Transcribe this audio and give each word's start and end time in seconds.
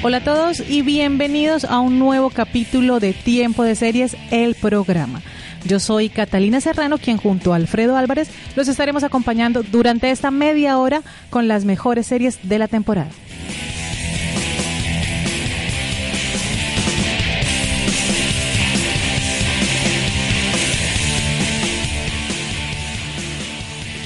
Hola 0.00 0.18
a 0.18 0.24
todos 0.24 0.60
y 0.60 0.82
bienvenidos 0.82 1.64
a 1.64 1.80
un 1.80 1.98
nuevo 1.98 2.30
capítulo 2.30 3.00
de 3.00 3.12
Tiempo 3.12 3.64
de 3.64 3.74
Series, 3.74 4.16
el 4.30 4.54
programa. 4.54 5.22
Yo 5.64 5.80
soy 5.80 6.08
Catalina 6.08 6.60
Serrano, 6.60 6.98
quien 6.98 7.16
junto 7.16 7.52
a 7.52 7.56
Alfredo 7.56 7.96
Álvarez 7.96 8.30
los 8.54 8.68
estaremos 8.68 9.02
acompañando 9.02 9.64
durante 9.64 10.12
esta 10.12 10.30
media 10.30 10.78
hora 10.78 11.02
con 11.30 11.48
las 11.48 11.64
mejores 11.64 12.06
series 12.06 12.38
de 12.48 12.60
la 12.60 12.68
temporada. 12.68 13.10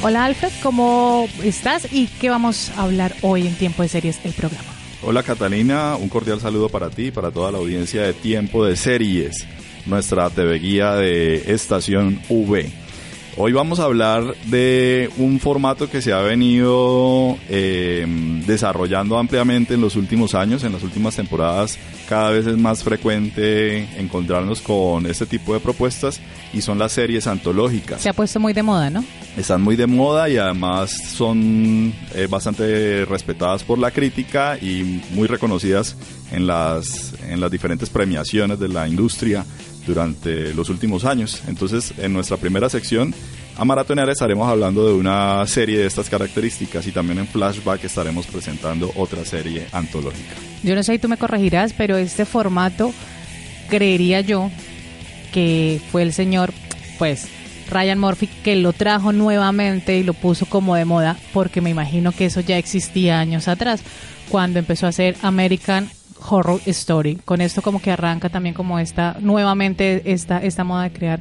Hola 0.02 0.24
Alfred, 0.24 0.52
¿cómo 0.62 1.28
estás 1.44 1.92
y 1.92 2.06
qué 2.06 2.30
vamos 2.30 2.72
a 2.78 2.84
hablar 2.84 3.14
hoy 3.20 3.46
en 3.46 3.54
Tiempo 3.54 3.82
de 3.82 3.90
Series, 3.90 4.18
el 4.24 4.32
programa? 4.32 4.71
Hola 5.04 5.24
Catalina, 5.24 5.96
un 5.96 6.08
cordial 6.08 6.38
saludo 6.38 6.68
para 6.68 6.88
ti 6.88 7.06
y 7.06 7.10
para 7.10 7.32
toda 7.32 7.50
la 7.50 7.58
audiencia 7.58 8.02
de 8.02 8.12
Tiempo 8.12 8.64
de 8.64 8.76
Series, 8.76 9.48
nuestra 9.84 10.30
TV 10.30 10.60
guía 10.60 10.94
de 10.94 11.52
Estación 11.52 12.20
V. 12.28 12.70
Hoy 13.38 13.52
vamos 13.52 13.80
a 13.80 13.84
hablar 13.84 14.34
de 14.48 15.08
un 15.16 15.40
formato 15.40 15.88
que 15.88 16.02
se 16.02 16.12
ha 16.12 16.20
venido 16.20 17.38
eh, 17.48 18.04
desarrollando 18.46 19.18
ampliamente 19.18 19.72
en 19.72 19.80
los 19.80 19.96
últimos 19.96 20.34
años, 20.34 20.64
en 20.64 20.72
las 20.72 20.82
últimas 20.82 21.16
temporadas. 21.16 21.78
Cada 22.10 22.30
vez 22.30 22.46
es 22.46 22.58
más 22.58 22.84
frecuente 22.84 23.88
encontrarnos 23.98 24.60
con 24.60 25.06
este 25.06 25.24
tipo 25.24 25.54
de 25.54 25.60
propuestas 25.60 26.20
y 26.52 26.60
son 26.60 26.78
las 26.78 26.92
series 26.92 27.26
antológicas. 27.26 28.02
Se 28.02 28.10
ha 28.10 28.12
puesto 28.12 28.38
muy 28.38 28.52
de 28.52 28.62
moda, 28.62 28.90
¿no? 28.90 29.02
Están 29.34 29.62
muy 29.62 29.76
de 29.76 29.86
moda 29.86 30.28
y 30.28 30.36
además 30.36 30.90
son 30.90 31.94
eh, 32.14 32.26
bastante 32.28 33.06
respetadas 33.06 33.64
por 33.64 33.78
la 33.78 33.92
crítica 33.92 34.58
y 34.60 35.00
muy 35.14 35.26
reconocidas 35.26 35.96
en 36.32 36.46
las, 36.46 37.14
en 37.26 37.40
las 37.40 37.50
diferentes 37.50 37.88
premiaciones 37.88 38.58
de 38.58 38.68
la 38.68 38.86
industria 38.86 39.46
durante 39.86 40.54
los 40.54 40.68
últimos 40.68 41.04
años. 41.04 41.42
Entonces, 41.46 41.92
en 41.98 42.12
nuestra 42.12 42.36
primera 42.36 42.68
sección, 42.68 43.14
a 43.56 43.64
maratonear 43.64 44.08
estaremos 44.08 44.48
hablando 44.48 44.86
de 44.86 44.94
una 44.94 45.46
serie 45.46 45.78
de 45.78 45.86
estas 45.86 46.08
características 46.08 46.86
y 46.86 46.92
también 46.92 47.18
en 47.18 47.26
flashback 47.26 47.84
estaremos 47.84 48.26
presentando 48.26 48.90
otra 48.96 49.24
serie 49.24 49.66
antológica. 49.72 50.34
Yo 50.62 50.74
no 50.74 50.82
sé 50.82 50.92
si 50.92 50.98
tú 50.98 51.08
me 51.08 51.16
corregirás, 51.16 51.72
pero 51.72 51.96
este 51.96 52.24
formato, 52.24 52.92
creería 53.68 54.20
yo, 54.20 54.50
que 55.32 55.80
fue 55.90 56.02
el 56.02 56.12
señor, 56.12 56.52
pues, 56.98 57.28
Ryan 57.70 57.98
Murphy, 57.98 58.28
que 58.42 58.56
lo 58.56 58.72
trajo 58.72 59.12
nuevamente 59.12 59.96
y 59.96 60.02
lo 60.02 60.14
puso 60.14 60.46
como 60.46 60.74
de 60.74 60.84
moda, 60.84 61.16
porque 61.32 61.60
me 61.60 61.70
imagino 61.70 62.12
que 62.12 62.26
eso 62.26 62.40
ya 62.40 62.58
existía 62.58 63.18
años 63.18 63.48
atrás, 63.48 63.82
cuando 64.28 64.58
empezó 64.58 64.86
a 64.86 64.90
hacer 64.90 65.16
American 65.22 65.90
Horror 66.28 66.60
Story. 66.66 67.16
Con 67.24 67.40
esto 67.40 67.62
como 67.62 67.80
que 67.80 67.90
arranca 67.90 68.28
también 68.28 68.54
como 68.54 68.78
esta, 68.78 69.16
nuevamente 69.20 70.12
esta, 70.12 70.42
esta 70.42 70.64
moda 70.64 70.84
de 70.84 70.92
crear 70.92 71.20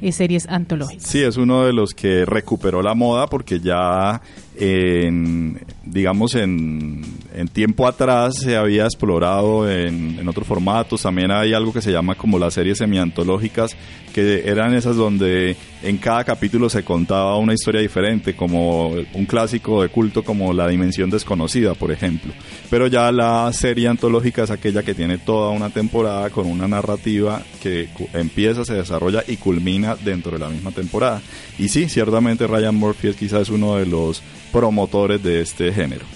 eh, 0.00 0.12
series 0.12 0.48
antológicas. 0.48 1.04
Sí, 1.04 1.22
es 1.22 1.36
uno 1.36 1.64
de 1.64 1.72
los 1.72 1.94
que 1.94 2.24
recuperó 2.24 2.82
la 2.82 2.94
moda 2.94 3.26
porque 3.26 3.60
ya 3.60 4.20
en, 4.56 5.60
digamos, 5.84 6.34
en, 6.34 7.02
en 7.34 7.48
tiempo 7.48 7.86
atrás 7.86 8.38
se 8.38 8.56
había 8.56 8.84
explorado 8.84 9.68
en, 9.68 10.18
en, 10.18 10.28
otros 10.28 10.46
formatos. 10.46 11.02
También 11.02 11.30
hay 11.30 11.52
algo 11.52 11.72
que 11.72 11.82
se 11.82 11.90
llama 11.90 12.14
como 12.14 12.38
las 12.38 12.54
series 12.54 12.78
semiantológicas, 12.78 13.76
que 14.12 14.42
eran 14.46 14.74
esas 14.74 14.96
donde 14.96 15.56
en 15.82 15.98
cada 15.98 16.24
capítulo 16.24 16.70
se 16.70 16.84
contaba 16.84 17.36
una 17.36 17.52
historia 17.52 17.80
diferente, 17.80 18.34
como 18.34 18.90
un 18.90 19.26
clásico 19.26 19.82
de 19.82 19.88
culto 19.88 20.22
como 20.22 20.52
La 20.52 20.68
Dimensión 20.68 21.10
Desconocida, 21.10 21.74
por 21.74 21.90
ejemplo. 21.90 22.32
Pero 22.70 22.86
ya 22.86 23.10
la 23.10 23.52
serie 23.52 23.88
antológica 23.88 24.44
es 24.44 24.50
aquella 24.50 24.82
que 24.82 24.94
tiene 24.94 25.18
toda 25.18 25.50
una 25.50 25.70
temporada 25.70 26.30
con 26.30 26.46
una 26.46 26.68
narrativa 26.68 27.42
que 27.62 27.88
empieza, 28.12 28.64
se 28.64 28.74
desarrolla 28.74 29.24
y 29.26 29.36
culmina 29.36 29.96
dentro 29.96 30.32
de 30.32 30.38
la 30.38 30.48
misma 30.48 30.70
temporada. 30.70 31.20
Y 31.58 31.68
sí, 31.68 31.88
ciertamente 31.88 32.46
Ryan 32.46 32.74
Murphy 32.74 33.08
es 33.08 33.16
quizás 33.16 33.48
uno 33.50 33.76
de 33.76 33.86
los 33.86 34.22
promotores 34.54 35.20
de 35.20 35.40
este 35.40 35.72
género. 35.72 36.06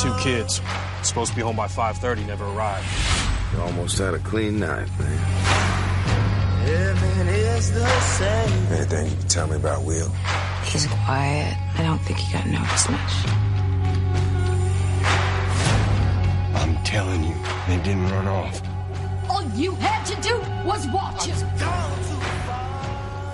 Two 0.00 0.14
kids, 0.22 0.60
supposed 1.02 1.30
to 1.30 1.36
be 1.36 1.42
home 1.42 1.56
by 1.56 1.66
5:30, 1.66 2.24
never 2.24 2.44
arrived. 2.44 2.86
You 3.52 3.62
almost 3.62 3.98
had 3.98 4.14
a 4.14 4.20
clean 4.20 4.60
night, 4.60 4.88
man. 4.96 5.18
Anything 8.70 9.10
you 9.10 9.16
can 9.16 9.28
tell 9.28 9.48
me 9.48 9.56
about 9.56 9.82
Will? 9.82 10.12
He's 10.74 10.88
quiet. 11.06 11.56
I 11.78 11.82
don't 11.84 12.00
think 12.00 12.18
he 12.18 12.32
got 12.32 12.46
noticed 12.46 12.90
much. 12.90 13.14
I'm 16.56 16.74
telling 16.82 17.22
you, 17.22 17.36
they 17.68 17.76
didn't 17.84 18.10
run 18.10 18.26
off. 18.26 18.60
All 19.30 19.44
you 19.54 19.76
had 19.76 20.04
to 20.06 20.16
do 20.20 20.34
was 20.66 20.88
watch 20.88 21.26
him. 21.26 21.36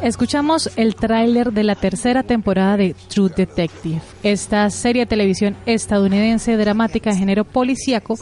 Escuchamos 0.02 0.70
el 0.76 0.94
tráiler 0.96 1.52
de 1.52 1.64
la 1.64 1.76
tercera 1.76 2.22
temporada 2.22 2.76
de 2.76 2.94
True 3.08 3.30
Detective, 3.34 4.02
esta 4.22 4.68
serie 4.68 5.02
de 5.02 5.06
televisión 5.06 5.56
estadounidense 5.64 6.58
dramática 6.58 7.10
de 7.10 7.16
género 7.16 7.44
policíaco 7.44 8.16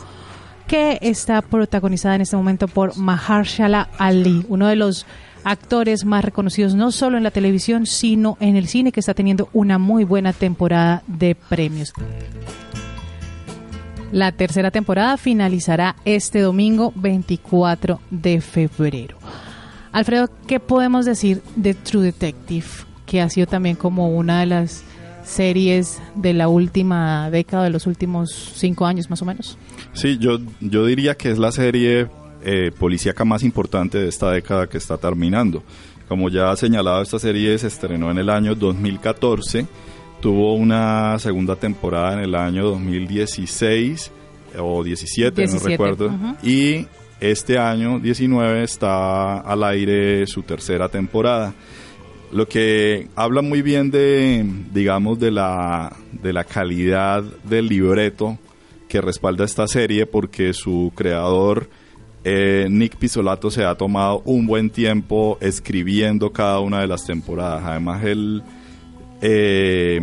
que 0.68 0.98
está 1.00 1.42
protagonizada 1.42 2.14
en 2.14 2.20
este 2.20 2.36
momento 2.36 2.68
por 2.68 2.96
Mahershala 2.96 3.88
Ali, 3.98 4.44
uno 4.48 4.68
de 4.68 4.76
los 4.76 5.06
actores 5.50 6.04
más 6.04 6.24
reconocidos 6.24 6.74
no 6.74 6.92
solo 6.92 7.16
en 7.16 7.22
la 7.22 7.30
televisión, 7.30 7.86
sino 7.86 8.36
en 8.38 8.56
el 8.56 8.68
cine, 8.68 8.92
que 8.92 9.00
está 9.00 9.14
teniendo 9.14 9.48
una 9.52 9.78
muy 9.78 10.04
buena 10.04 10.32
temporada 10.32 11.02
de 11.06 11.34
premios. 11.34 11.92
La 14.12 14.32
tercera 14.32 14.70
temporada 14.70 15.16
finalizará 15.16 15.96
este 16.04 16.40
domingo 16.40 16.92
24 16.96 18.00
de 18.10 18.40
febrero. 18.40 19.18
Alfredo, 19.92 20.28
¿qué 20.46 20.60
podemos 20.60 21.06
decir 21.06 21.42
de 21.56 21.74
True 21.74 22.04
Detective? 22.04 22.66
Que 23.06 23.22
ha 23.22 23.30
sido 23.30 23.46
también 23.46 23.76
como 23.76 24.10
una 24.10 24.40
de 24.40 24.46
las 24.46 24.84
series 25.24 26.00
de 26.14 26.34
la 26.34 26.48
última 26.48 27.30
década, 27.30 27.64
de 27.64 27.70
los 27.70 27.86
últimos 27.86 28.52
cinco 28.54 28.86
años 28.86 29.08
más 29.10 29.22
o 29.22 29.24
menos. 29.24 29.58
Sí, 29.92 30.18
yo, 30.18 30.38
yo 30.60 30.84
diría 30.84 31.14
que 31.14 31.30
es 31.30 31.38
la 31.38 31.52
serie 31.52 32.08
eh, 32.42 32.70
policíaca 32.78 33.24
más 33.24 33.42
importante 33.42 33.98
de 33.98 34.08
esta 34.08 34.30
década 34.30 34.66
que 34.68 34.78
está 34.78 34.96
terminando. 34.96 35.62
Como 36.08 36.30
ya 36.30 36.50
ha 36.50 36.56
señalado, 36.56 37.02
esta 37.02 37.18
serie 37.18 37.58
se 37.58 37.66
estrenó 37.66 38.10
en 38.10 38.18
el 38.18 38.30
año 38.30 38.54
2014, 38.54 39.66
tuvo 40.20 40.54
una 40.54 41.18
segunda 41.18 41.56
temporada 41.56 42.14
en 42.14 42.20
el 42.20 42.34
año 42.34 42.64
2016 42.64 44.10
o 44.58 44.82
17, 44.82 45.42
17 45.42 45.52
no 45.52 45.70
recuerdo, 45.70 46.06
uh 46.06 46.10
-huh. 46.10 46.36
y 46.42 46.86
este 47.20 47.58
año 47.58 47.98
19 47.98 48.62
está 48.62 49.40
al 49.40 49.62
aire 49.64 50.26
su 50.26 50.42
tercera 50.42 50.88
temporada 50.88 51.54
lo 52.32 52.46
que 52.46 53.08
habla 53.14 53.42
muy 53.42 53.62
bien 53.62 53.90
de 53.90 54.44
digamos 54.72 55.18
de 55.18 55.30
la 55.30 55.96
de 56.12 56.32
la 56.32 56.44
calidad 56.44 57.22
del 57.44 57.68
libreto 57.68 58.38
que 58.88 59.00
respalda 59.00 59.44
esta 59.44 59.66
serie 59.66 60.06
porque 60.06 60.52
su 60.52 60.92
creador 60.94 61.68
eh, 62.24 62.66
Nick 62.70 62.96
Pisolato 62.96 63.50
se 63.50 63.64
ha 63.64 63.74
tomado 63.74 64.22
un 64.24 64.46
buen 64.46 64.70
tiempo 64.70 65.38
escribiendo 65.40 66.32
cada 66.32 66.60
una 66.60 66.80
de 66.80 66.86
las 66.86 67.04
temporadas. 67.04 67.62
Además, 67.64 68.04
él 68.04 68.42
eh, 69.22 70.00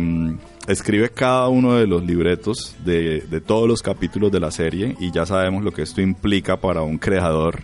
escribe 0.66 1.10
cada 1.10 1.48
uno 1.48 1.74
de 1.74 1.86
los 1.86 2.04
libretos 2.04 2.74
de, 2.84 3.22
todos 3.46 3.68
los 3.68 3.82
capítulos 3.82 4.32
de 4.32 4.40
la 4.40 4.50
serie 4.50 4.96
y 4.98 5.10
ya 5.10 5.26
sabemos 5.26 5.62
lo 5.62 5.72
que 5.72 5.82
esto 5.82 6.00
implica 6.00 6.58
para 6.58 6.82
un 6.82 6.98
creador, 6.98 7.62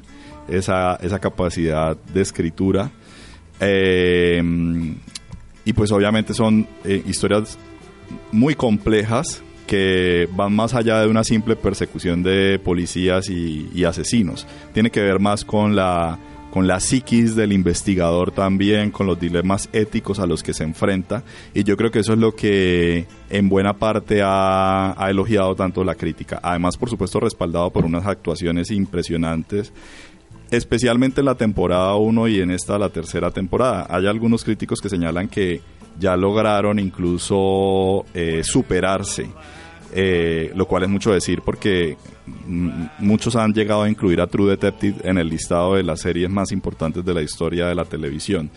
esa, 0.49 0.97
esa 0.97 1.19
capacidad 1.19 1.97
de 1.97 2.21
escritura. 2.21 2.91
Eh, 3.61 4.43
y 5.65 5.73
pues 5.73 5.93
obviamente 5.93 6.35
son 6.35 6.67
historias 6.85 7.57
muy 8.33 8.57
complejas 8.57 9.43
que 9.67 10.29
van 10.33 10.55
más 10.55 10.75
allá 10.75 11.01
de 11.01 11.09
una 11.09 11.25
simple 11.25 11.57
persecución 11.57 12.23
de 12.23 12.59
policías 12.59 13.29
y, 13.29 13.85
asesinos. 13.85 14.47
Tiene 14.73 14.91
que 14.91 15.01
ver 15.01 15.19
más 15.19 15.45
con 15.45 15.77
la 15.77 16.19
con 16.51 16.67
la 16.67 16.81
psiquis 16.81 17.35
del 17.35 17.51
investigador 17.51 18.31
también, 18.31 18.91
con 18.91 19.07
los 19.07 19.19
dilemas 19.19 19.71
éticos 19.73 20.19
a 20.19 20.27
los 20.27 20.43
que 20.43 20.53
se 20.53 20.65
enfrenta. 20.65 21.25
Y 21.55 21.65
yo 21.65 21.79
creo 21.79 21.91
que 21.91 22.01
eso 22.01 22.13
es 22.13 22.19
lo 22.19 22.37
que 22.37 23.07
en 23.31 23.49
buena 23.49 23.73
parte 23.79 24.21
ha, 24.23 24.93
ha 25.03 25.11
elogiado 25.11 25.55
tanto 25.55 25.83
la 25.83 25.95
crítica. 25.95 26.41
Además, 26.43 26.77
por 26.77 26.91
supuesto, 26.91 27.21
respaldado 27.21 27.71
por 27.71 27.87
unas 27.87 28.07
actuaciones 28.07 28.71
impresionantes 28.71 29.73
especialmente 30.53 31.23
en 31.23 31.25
la 31.25 31.35
temporada 31.35 31.97
1 31.97 32.29
y 32.29 32.41
en 32.41 32.51
esta 32.51 32.79
la 32.79 32.91
tercera 32.91 33.31
temporada. 33.31 33.87
Hay 33.89 34.07
algunos 34.07 34.45
críticos 34.45 34.81
que 34.81 34.91
señalan 34.91 35.29
que 35.29 35.63
ya 35.99 36.17
lograron 36.17 36.79
incluso 36.79 38.05
eh, 38.15 38.43
superarse, 38.45 39.29
eh, 39.95 40.51
lo 40.55 40.67
cual 40.67 40.85
es 40.85 40.89
mucho 40.89 41.13
decir 41.13 41.43
porque 41.45 41.97
muchos 42.99 43.37
han 43.37 43.53
llegado 43.53 43.83
a 43.83 43.89
incluir 43.89 44.21
a 44.21 44.27
True 44.27 44.51
Detective 44.51 44.97
en 45.05 45.19
el 45.19 45.29
listado 45.29 45.75
de 45.75 45.83
las 45.83 46.01
series 46.01 46.31
más 46.31 46.53
importantes 46.53 47.05
de 47.05 47.15
la 47.15 47.23
historia 47.23 47.67
de 47.67 47.75
la 47.75 47.85
televisión. 47.85 48.51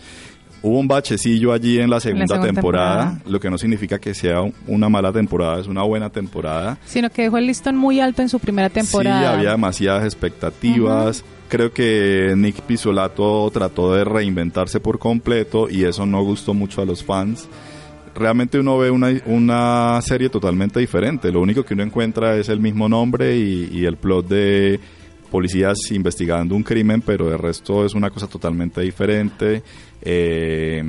Hubo 0.62 0.80
un 0.80 0.88
bachecillo 0.88 1.52
allí 1.52 1.78
en 1.78 1.90
la 1.90 2.00
segunda, 2.00 2.26
segunda 2.26 2.46
temporada, 2.46 3.04
temporada. 3.10 3.30
lo 3.30 3.38
que 3.38 3.50
no 3.50 3.58
significa 3.58 3.98
que 3.98 4.14
sea 4.14 4.40
una 4.66 4.88
mala 4.88 5.12
temporada, 5.12 5.60
es 5.60 5.66
una 5.66 5.82
buena 5.82 6.10
temporada. 6.10 6.78
Sino 6.86 7.10
que 7.10 7.22
dejó 7.22 7.38
el 7.38 7.46
listón 7.46 7.76
muy 7.76 8.00
alto 8.00 8.22
en 8.22 8.28
su 8.28 8.40
primera 8.40 8.70
temporada. 8.70 9.20
Sí, 9.20 9.26
había 9.26 9.50
demasiadas 9.50 10.04
expectativas. 10.04 11.24
Creo 11.48 11.72
que 11.72 12.34
Nick 12.36 12.62
Pisolato 12.62 13.48
trató 13.52 13.94
de 13.94 14.04
reinventarse 14.04 14.80
por 14.80 14.98
completo 14.98 15.68
y 15.70 15.84
eso 15.84 16.04
no 16.04 16.22
gustó 16.22 16.54
mucho 16.54 16.82
a 16.82 16.84
los 16.84 17.04
fans. 17.04 17.48
Realmente 18.16 18.58
uno 18.58 18.78
ve 18.78 18.90
una, 18.90 19.12
una 19.26 20.00
serie 20.02 20.28
totalmente 20.28 20.80
diferente. 20.80 21.30
Lo 21.30 21.40
único 21.40 21.64
que 21.64 21.74
uno 21.74 21.84
encuentra 21.84 22.36
es 22.36 22.48
el 22.48 22.58
mismo 22.58 22.88
nombre 22.88 23.36
y, 23.36 23.84
el 23.84 23.96
plot 23.96 24.26
de 24.26 24.80
policías 25.30 25.78
investigando 25.90 26.54
un 26.56 26.62
crimen, 26.62 27.02
pero 27.02 27.30
el 27.30 27.38
resto 27.38 27.84
es 27.84 27.94
una 27.94 28.10
cosa 28.10 28.26
totalmente 28.26 28.80
diferente. 28.80 29.62
Eh, 30.08 30.82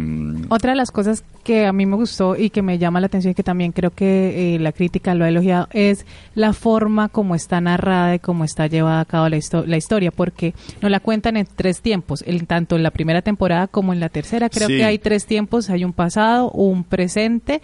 Otra 0.50 0.72
de 0.72 0.78
las 0.78 0.92
cosas 0.92 1.24
que 1.44 1.66
a 1.66 1.74
mí 1.74 1.86
me 1.86 1.96
gustó 1.96 2.36
y 2.36 2.50
que 2.52 2.62
me 2.62 2.78
llama 2.78 3.00
la 3.00 3.08
atención 3.08 3.32
y 3.32 3.36
que 3.36 3.44
también 3.44 3.72
creo 3.72 3.92
que 3.92 4.56
eh, 4.56 4.60
la 4.60 4.72
crítica 4.72 5.16
lo 5.16 5.26
ha 5.26 5.30
elogiado 5.30 5.68
es 5.74 6.06
la 6.36 6.54
forma 6.54 7.10
como 7.10 7.36
está 7.36 7.60
narrada 7.60 8.16
y 8.16 8.20
cómo 8.20 8.44
está 8.44 8.68
llevada 8.68 9.02
a 9.02 9.06
cabo 9.06 9.28
la, 9.30 9.38
histo- 9.38 9.66
la 9.66 9.78
historia, 9.78 10.12
porque 10.12 10.54
nos 10.82 10.92
la 10.92 11.00
cuentan 11.00 11.36
en 11.38 11.48
tres 11.56 11.82
tiempos, 11.82 12.24
el, 12.28 12.46
tanto 12.48 12.76
en 12.76 12.84
la 12.84 12.92
primera 12.92 13.22
temporada 13.22 13.68
como 13.68 13.92
en 13.94 14.00
la 14.00 14.10
tercera. 14.10 14.50
Creo 14.50 14.68
Sí. 14.68 14.78
que 14.78 14.86
hay 14.86 15.00
tres 15.00 15.26
tiempos, 15.26 15.70
hay 15.70 15.84
un 15.84 15.94
pasado, 15.94 16.52
un 16.52 16.84
presente 16.84 17.62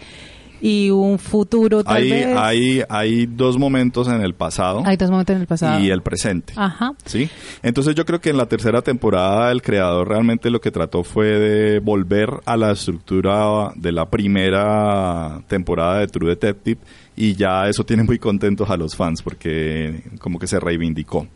y 0.66 0.88
un 0.88 1.18
futuro 1.18 1.84
tal 1.84 1.96
hay, 1.96 2.10
vez. 2.10 2.36
hay, 2.38 2.82
hay 2.88 3.26
dos 3.26 3.58
momentos 3.58 4.08
en 4.08 4.22
el 4.22 4.32
pasado 4.32 4.82
Hay 4.86 4.96
dos 4.96 5.10
momentos 5.10 5.36
en 5.36 5.42
el 5.42 5.46
pasado. 5.46 5.78
y 5.78 5.90
el 5.90 6.00
presente. 6.00 6.54
Ajá. 6.56 6.94
¿sí? 7.04 7.28
Entonces 7.62 7.94
yo 7.94 8.06
creo 8.06 8.18
que 8.18 8.30
en 8.30 8.38
la 8.38 8.46
tercera 8.46 8.80
temporada 8.80 9.52
el 9.52 9.60
creador 9.60 10.08
realmente 10.08 10.48
lo 10.48 10.62
que 10.62 10.70
trató 10.70 11.04
fue 11.04 11.26
de 11.26 11.80
volver 11.80 12.30
a 12.46 12.56
la 12.56 12.72
estructura 12.72 13.72
de 13.76 13.92
la 13.92 14.08
primera 14.08 15.42
temporada 15.48 15.98
de 15.98 16.06
True 16.06 16.30
Detective 16.30 16.80
y 17.14 17.34
ya 17.34 17.68
eso 17.68 17.84
tiene 17.84 18.02
muy 18.02 18.18
contentos 18.18 18.70
a 18.70 18.78
los 18.78 18.96
fans 18.96 19.20
porque 19.20 20.02
como 20.18 20.38
que 20.38 20.46
se 20.46 20.58
reivindicó. 20.58 21.26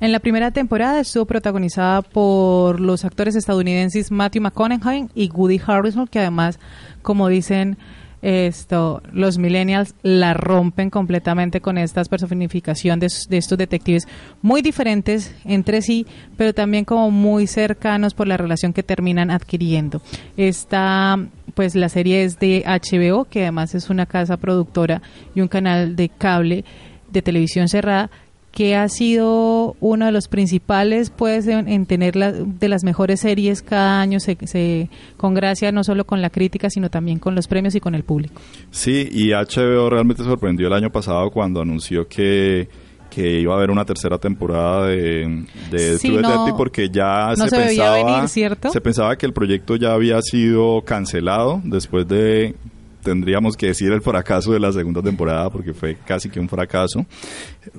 En 0.00 0.10
la 0.10 0.18
primera 0.18 0.50
temporada 0.50 0.98
estuvo 0.98 1.24
protagonizada 1.24 2.02
por 2.02 2.80
los 2.80 3.04
actores 3.04 3.36
estadounidenses 3.36 4.10
Matthew 4.10 4.42
McConaughey 4.42 5.06
y 5.14 5.30
Woody 5.30 5.60
Harrelson, 5.64 6.08
que 6.08 6.18
además, 6.18 6.58
como 7.02 7.28
dicen 7.28 7.76
esto, 8.22 9.02
los 9.12 9.38
millennials 9.38 9.94
la 10.02 10.34
rompen 10.34 10.90
completamente 10.90 11.60
con 11.60 11.78
esta 11.78 12.04
personificación 12.04 13.00
de, 13.00 13.08
de 13.28 13.36
estos 13.38 13.56
detectives 13.56 14.06
muy 14.42 14.60
diferentes 14.62 15.34
entre 15.44 15.80
sí, 15.80 16.06
pero 16.36 16.52
también 16.52 16.84
como 16.84 17.10
muy 17.10 17.46
cercanos 17.46 18.14
por 18.14 18.28
la 18.28 18.36
relación 18.36 18.72
que 18.72 18.82
terminan 18.82 19.30
adquiriendo. 19.30 20.02
Esta, 20.36 21.18
pues 21.54 21.74
la 21.74 21.88
serie 21.88 22.24
es 22.24 22.38
de 22.38 22.64
HBO, 22.66 23.24
que 23.24 23.42
además 23.42 23.74
es 23.74 23.88
una 23.90 24.06
casa 24.06 24.36
productora 24.36 25.00
y 25.34 25.40
un 25.40 25.48
canal 25.48 25.96
de 25.96 26.08
cable 26.08 26.64
de 27.10 27.22
televisión 27.22 27.68
cerrada 27.68 28.10
que 28.52 28.74
ha 28.74 28.88
sido 28.88 29.76
uno 29.80 30.06
de 30.06 30.12
los 30.12 30.26
principales 30.26 31.10
pues 31.10 31.46
en, 31.46 31.68
en 31.68 31.86
tener 31.86 32.16
la- 32.16 32.32
de 32.32 32.68
las 32.68 32.82
mejores 32.82 33.20
series 33.20 33.62
cada 33.62 34.00
año 34.00 34.18
se, 34.18 34.36
se 34.46 34.88
congracia 35.16 35.70
no 35.70 35.84
solo 35.84 36.04
con 36.04 36.20
la 36.20 36.30
crítica 36.30 36.68
sino 36.68 36.90
también 36.90 37.18
con 37.20 37.34
los 37.36 37.46
premios 37.46 37.74
y 37.76 37.80
con 37.80 37.94
el 37.94 38.02
público 38.02 38.40
Sí, 38.70 39.08
y 39.10 39.30
HBO 39.30 39.88
realmente 39.88 40.24
sorprendió 40.24 40.66
el 40.66 40.72
año 40.72 40.90
pasado 40.90 41.30
cuando 41.30 41.60
anunció 41.60 42.08
que, 42.08 42.68
que 43.08 43.40
iba 43.40 43.54
a 43.54 43.56
haber 43.56 43.70
una 43.70 43.84
tercera 43.84 44.18
temporada 44.18 44.86
de, 44.86 45.44
de 45.70 45.98
Sí, 45.98 46.08
True 46.08 46.20
no- 46.22 46.28
Detective 46.28 46.56
porque 46.56 46.88
ya 46.90 47.34
no 47.38 47.46
se, 47.48 47.56
pensaba, 47.56 47.94
venir, 48.04 48.28
¿cierto? 48.28 48.70
se 48.70 48.80
pensaba 48.80 49.16
que 49.16 49.26
el 49.26 49.32
proyecto 49.32 49.76
ya 49.76 49.92
había 49.92 50.20
sido 50.22 50.82
cancelado 50.84 51.60
después 51.64 52.08
de 52.08 52.56
tendríamos 53.02 53.56
que 53.56 53.66
decir 53.66 53.92
el 53.92 54.02
fracaso 54.02 54.52
de 54.52 54.60
la 54.60 54.72
segunda 54.72 55.02
temporada 55.02 55.50
porque 55.50 55.72
fue 55.72 55.96
casi 56.06 56.28
que 56.28 56.40
un 56.40 56.48
fracaso. 56.48 57.04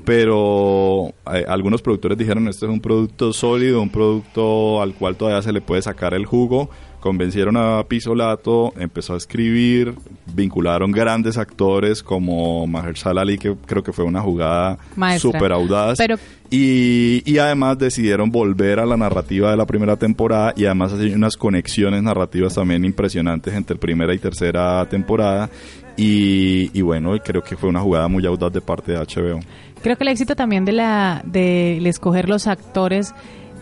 Pero 0.06 1.14
eh, 1.34 1.46
algunos 1.48 1.82
productores 1.82 2.18
dijeron 2.18 2.48
este 2.48 2.66
es 2.66 2.72
un 2.72 2.82
producto 2.82 3.34
sólido 3.34 3.82
un 3.82 3.90
producto 3.90 4.82
al 4.82 4.94
cual 4.94 5.16
todavía 5.16 5.42
se 5.42 5.52
le 5.52 5.62
puede 5.62 5.82
sacar 5.82 6.14
el 6.14 6.26
jugo 6.26 6.70
convencieron 7.02 7.58
a 7.58 7.84
Pisolato, 7.84 8.74
empezó 8.78 9.16
a 9.16 9.18
escribir, 9.18 9.94
vincularon 10.34 10.92
grandes 10.92 11.38
actores 11.38 12.02
como 12.02 12.66
Mahershala 12.68 13.22
Ali, 13.22 13.38
que 13.38 13.54
creo 13.66 13.84
que 13.84 13.92
fue 13.92 14.06
una 14.06 14.22
jugada 14.22 14.78
súper 15.20 15.52
audaz. 15.52 15.98
Pero- 15.98 16.16
y, 16.50 17.24
y 17.26 17.38
además 17.38 17.78
decidieron 17.78 18.30
volver 18.30 18.80
a 18.80 18.86
la 18.86 18.98
narrativa 18.98 19.52
de 19.52 19.58
la 19.58 19.66
primera 19.66 19.96
temporada 19.96 20.54
y 20.58 20.66
además 20.66 20.92
hay 20.94 21.14
unas 21.14 21.38
conexiones 21.38 22.04
narrativas 22.04 22.56
también 22.56 22.84
impresionantes 22.86 23.54
entre 23.54 23.78
primera 23.78 24.14
y 24.14 24.20
tercera 24.20 24.86
temporada. 24.90 25.50
Y, 25.98 26.70
y 26.78 26.82
bueno, 26.82 27.18
creo 27.24 27.42
que 27.42 27.56
fue 27.58 27.70
una 27.70 27.82
jugada 27.82 28.08
muy 28.08 28.26
audaz 28.26 28.52
de 28.54 28.62
parte 28.62 28.92
de 28.94 28.98
HBO. 28.98 29.40
creo 29.82 29.98
que 29.98 30.04
el 30.04 30.10
éxito 30.10 30.36
también 30.36 30.64
de 30.66 30.72
la 30.74 31.22
de 31.26 31.78
escoger 31.88 32.30
los 32.30 32.48
actores 32.48 33.14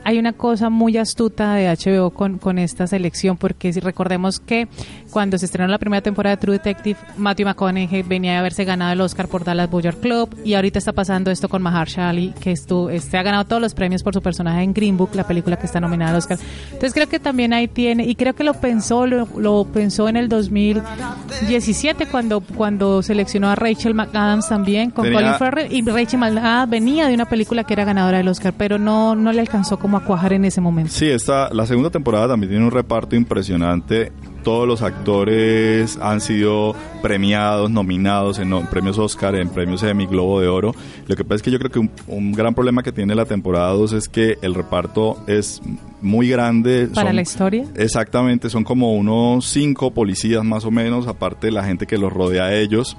hay 0.04 0.20
una 0.20 0.34
cosa 0.34 0.70
muy 0.70 0.98
astuta 0.98 1.54
de 1.56 1.68
HBO 1.70 2.10
con, 2.12 2.38
con 2.38 2.58
esta 2.60 2.88
selección, 2.88 3.38
porque 3.38 3.72
si 3.74 3.80
recordemos 3.80 4.40
que 4.40 4.68
cuando 5.12 5.38
se 5.38 5.46
estrenó 5.46 5.70
la 5.70 5.78
primera 5.78 6.02
temporada 6.02 6.36
de 6.36 6.42
True 6.42 6.58
Detective, 6.58 6.98
Matthew 7.18 7.48
McConaughey 7.48 8.04
venía 8.04 8.34
de 8.34 8.38
haberse 8.38 8.64
ganado 8.66 8.94
el 8.94 9.02
Oscar 9.02 9.28
por 9.28 9.44
Dallas 9.44 9.70
Boyer 9.70 9.96
Club, 9.98 10.36
y 10.44 10.54
ahorita 10.54 10.80
está 10.80 10.94
pasando 10.94 11.32
esto 11.32 11.50
con 11.50 11.62
Mahershala 11.62 12.10
Ali, 12.10 12.34
que 12.40 12.52
estu, 12.52 12.90
este, 12.90 13.18
ha 13.18 13.24
ganado 13.24 13.46
todos 13.46 13.62
los 13.62 13.74
premios 13.74 14.04
por 14.04 14.14
su 14.14 14.22
personaje 14.22 14.62
en 14.64 14.74
Green 14.74 14.98
Book, 14.98 15.10
la 15.14 15.26
película 15.26 15.58
que 15.58 15.66
está 15.66 15.80
nominada 15.80 16.12
al 16.12 16.18
Oscar. 16.18 16.38
Entonces 16.66 16.94
creo 16.94 17.08
que 17.10 17.20
también 17.20 17.54
ahí 17.54 17.68
tiene, 17.68 18.06
y 18.06 18.16
creo 18.16 18.34
que 18.36 18.44
lo 18.44 18.54
pensó, 18.56 19.06
lo, 19.08 19.28
lo 19.38 19.66
pensó 19.66 20.08
en 20.10 20.18
el 20.18 20.30
2017 20.30 22.06
cuando, 22.08 22.42
cuando 22.42 23.02
seleccionó 23.02 23.50
a 23.50 23.56
Rachel 23.56 23.94
McAdams 23.94 24.48
también 24.48 24.92
con 24.92 25.06
Tenía- 25.06 25.20
Colin 25.20 25.34
Farrell 25.36 25.74
y 25.74 25.82
Rachel 25.82 26.20
McAdams 26.20 26.70
venía 26.70 27.08
de 27.08 27.14
una 27.14 27.26
película 27.26 27.64
que 27.64 27.74
era 27.74 27.86
ganadora 27.86 28.18
del 28.18 28.28
Oscar, 28.28 28.54
pero 28.58 28.78
no, 28.78 29.16
no 29.16 29.32
le 29.32 29.40
alcanzó 29.42 29.78
como 29.80 29.89
a 29.98 30.04
cuajar 30.04 30.34
en 30.34 30.46
ese 30.46 30.62
momento. 30.62 30.92
Sí, 30.92 31.08
esta, 31.10 31.54
la 31.54 31.66
segunda 31.66 31.90
temporada 31.90 32.30
también 32.30 32.52
tiene 32.52 32.66
un 32.66 32.72
reparto 32.72 33.16
impresionante. 33.16 34.12
Todos 34.44 34.68
los 34.68 34.82
actores 34.82 35.98
han 36.02 36.22
sido 36.22 36.74
premiados, 37.02 37.70
nominados 37.70 38.40
en 38.40 38.50
premios 38.68 38.98
Oscar, 38.98 39.36
en 39.36 39.50
premios 39.50 39.84
Emmy, 39.84 40.06
Globo 40.06 40.40
de 40.40 40.48
Oro. 40.48 40.74
Lo 41.08 41.16
que 41.16 41.24
pasa 41.24 41.36
es 41.36 41.42
que 41.42 41.52
yo 41.52 41.60
creo 41.60 41.72
que 41.72 41.80
un, 41.80 41.92
un 42.08 42.32
gran 42.32 42.54
problema 42.56 42.82
que 42.82 42.92
tiene 42.92 43.16
la 43.16 43.26
temporada 43.26 43.70
2 43.74 43.94
es 43.94 44.08
que 44.08 44.38
el 44.42 44.56
reparto 44.56 45.18
es 45.28 45.62
muy 46.02 46.30
grande. 46.30 46.88
Para 46.94 47.08
Son- 47.10 47.16
la 47.18 47.22
historia. 47.22 47.66
Exactamente, 47.76 48.50
son 48.50 48.64
como 48.64 48.94
unos 48.94 49.46
cinco 49.46 49.92
policías 49.92 50.44
más 50.46 50.64
o 50.66 50.72
menos, 50.72 51.08
aparte 51.08 51.48
de 51.48 51.52
la 51.52 51.64
gente 51.66 51.86
que 51.86 51.98
los 51.98 52.12
rodea 52.14 52.46
a 52.46 52.56
ellos 52.56 52.96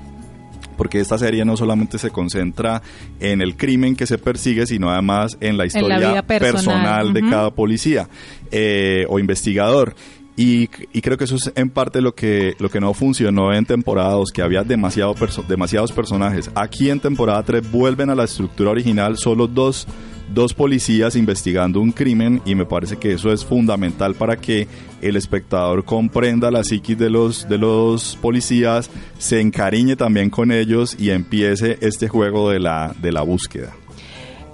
porque 0.80 0.98
esta 0.98 1.18
serie 1.18 1.44
no 1.44 1.58
solamente 1.58 1.98
se 1.98 2.08
concentra 2.08 2.80
en 3.20 3.42
el 3.42 3.54
crimen 3.54 3.94
que 3.94 4.06
se 4.06 4.16
persigue, 4.16 4.66
sino 4.66 4.90
además 4.90 5.36
en 5.42 5.58
la 5.58 5.66
historia 5.66 5.98
personal, 6.22 6.54
personal 6.54 7.12
de 7.12 7.20
cada 7.28 7.50
policía 7.50 8.08
eh, 8.50 9.04
o 9.10 9.18
investigador. 9.18 9.94
Y, 10.38 10.70
y 10.94 11.02
creo 11.02 11.18
que 11.18 11.24
eso 11.24 11.36
es 11.36 11.52
en 11.54 11.68
parte 11.68 12.00
lo 12.00 12.14
que, 12.14 12.54
lo 12.58 12.70
que 12.70 12.80
no 12.80 12.94
funcionó 12.94 13.52
en 13.52 13.66
temporada 13.66 14.12
2, 14.12 14.30
que 14.32 14.40
había 14.40 14.62
demasiado 14.64 15.14
perso- 15.14 15.44
demasiados 15.46 15.92
personajes. 15.92 16.50
Aquí 16.54 16.88
en 16.88 16.98
temporada 16.98 17.42
3 17.42 17.70
vuelven 17.70 18.08
a 18.08 18.14
la 18.14 18.24
estructura 18.24 18.70
original, 18.70 19.18
solo 19.18 19.46
dos, 19.46 19.86
dos 20.32 20.54
policías 20.54 21.16
investigando 21.16 21.80
un 21.80 21.92
crimen 21.92 22.40
y 22.44 22.54
me 22.54 22.66
parece 22.66 22.96
que 22.96 23.12
eso 23.12 23.32
es 23.32 23.44
fundamental 23.44 24.14
para 24.14 24.36
que 24.36 24.68
el 25.00 25.16
espectador 25.16 25.84
comprenda 25.84 26.50
la 26.50 26.64
psiquis 26.64 26.98
de 26.98 27.10
los, 27.10 27.48
de 27.48 27.58
los 27.58 28.16
policías, 28.20 28.90
se 29.18 29.40
encariñe 29.40 29.96
también 29.96 30.30
con 30.30 30.52
ellos 30.52 30.96
y 30.98 31.10
empiece 31.10 31.78
este 31.80 32.08
juego 32.08 32.50
de 32.50 32.60
la, 32.60 32.94
de 33.00 33.12
la 33.12 33.22
búsqueda. 33.22 33.72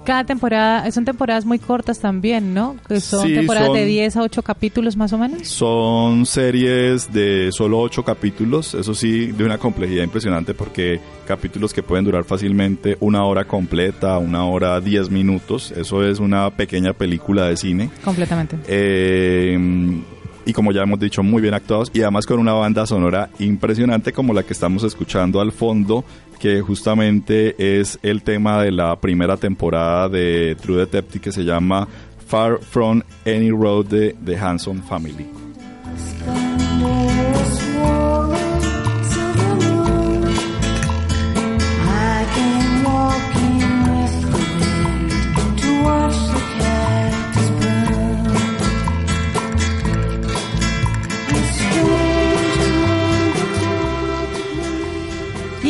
Cada 0.07 0.23
temporada, 0.23 0.89
son 0.91 1.03
temporadas 1.03 1.43
muy 1.45 1.59
cortas 1.59 1.99
también, 1.99 2.53
¿no? 2.53 2.77
Que 2.87 3.01
son 3.01 3.27
Sí, 3.27 3.33
temporadas 3.33 3.73
de 3.73 3.79
son- 3.79 3.87
10 3.87 4.15
a 4.15 4.21
8 4.21 4.41
capítulos 4.41 4.95
más 4.95 5.11
o 5.11 5.17
menos. 5.17 5.45
Son 5.49 6.25
series 6.25 7.11
de 7.11 7.49
solo 7.51 7.77
ocho 7.81 8.05
capítulos, 8.05 8.73
eso 8.73 8.93
sí, 8.95 9.33
de 9.33 9.43
una 9.43 9.57
complejidad 9.57 10.05
impresionante 10.05 10.53
porque 10.53 11.01
capítulos 11.27 11.73
que 11.73 11.83
pueden 11.83 12.05
durar 12.05 12.23
fácilmente 12.23 12.95
una 13.01 13.25
hora 13.25 13.43
completa, 13.43 14.17
una 14.17 14.45
hora 14.45 14.79
diez 14.79 15.09
minutos, 15.09 15.71
eso 15.71 16.01
es 16.07 16.19
una 16.19 16.49
pequeña 16.51 16.93
película 16.93 17.47
de 17.49 17.57
cine. 17.57 17.89
Completamente. 18.05 18.55
Eh, 18.65 19.57
y 20.47 20.53
como 20.53 20.71
ya 20.71 20.83
hemos 20.83 20.99
dicho, 20.99 21.21
muy 21.23 21.41
bien 21.41 21.53
actuados 21.53 21.91
y 21.93 22.01
además 22.01 22.25
con 22.25 22.39
una 22.39 22.53
banda 22.53 22.85
sonora 22.85 23.29
impresionante 23.37 24.13
como 24.13 24.33
la 24.33 24.43
que 24.43 24.53
estamos 24.53 24.81
escuchando 24.83 25.41
al 25.41 25.51
fondo, 25.51 26.05
que 26.39 26.61
justamente 26.61 27.79
es 27.79 27.99
el 28.01 28.23
tema 28.23 28.63
de 28.63 28.71
la 28.71 28.95
primera 28.95 29.35
temporada 29.35 30.07
de 30.07 30.55
True 30.61 30.77
Detective 30.77 31.21
que 31.21 31.31
se 31.33 31.43
llama 31.43 31.85
Far 32.25 32.59
From 32.59 33.01
Any 33.25 33.51
Road 33.51 33.87
de 33.87 34.15
The 34.23 34.37
Hanson 34.37 34.81
Family. 34.83 35.46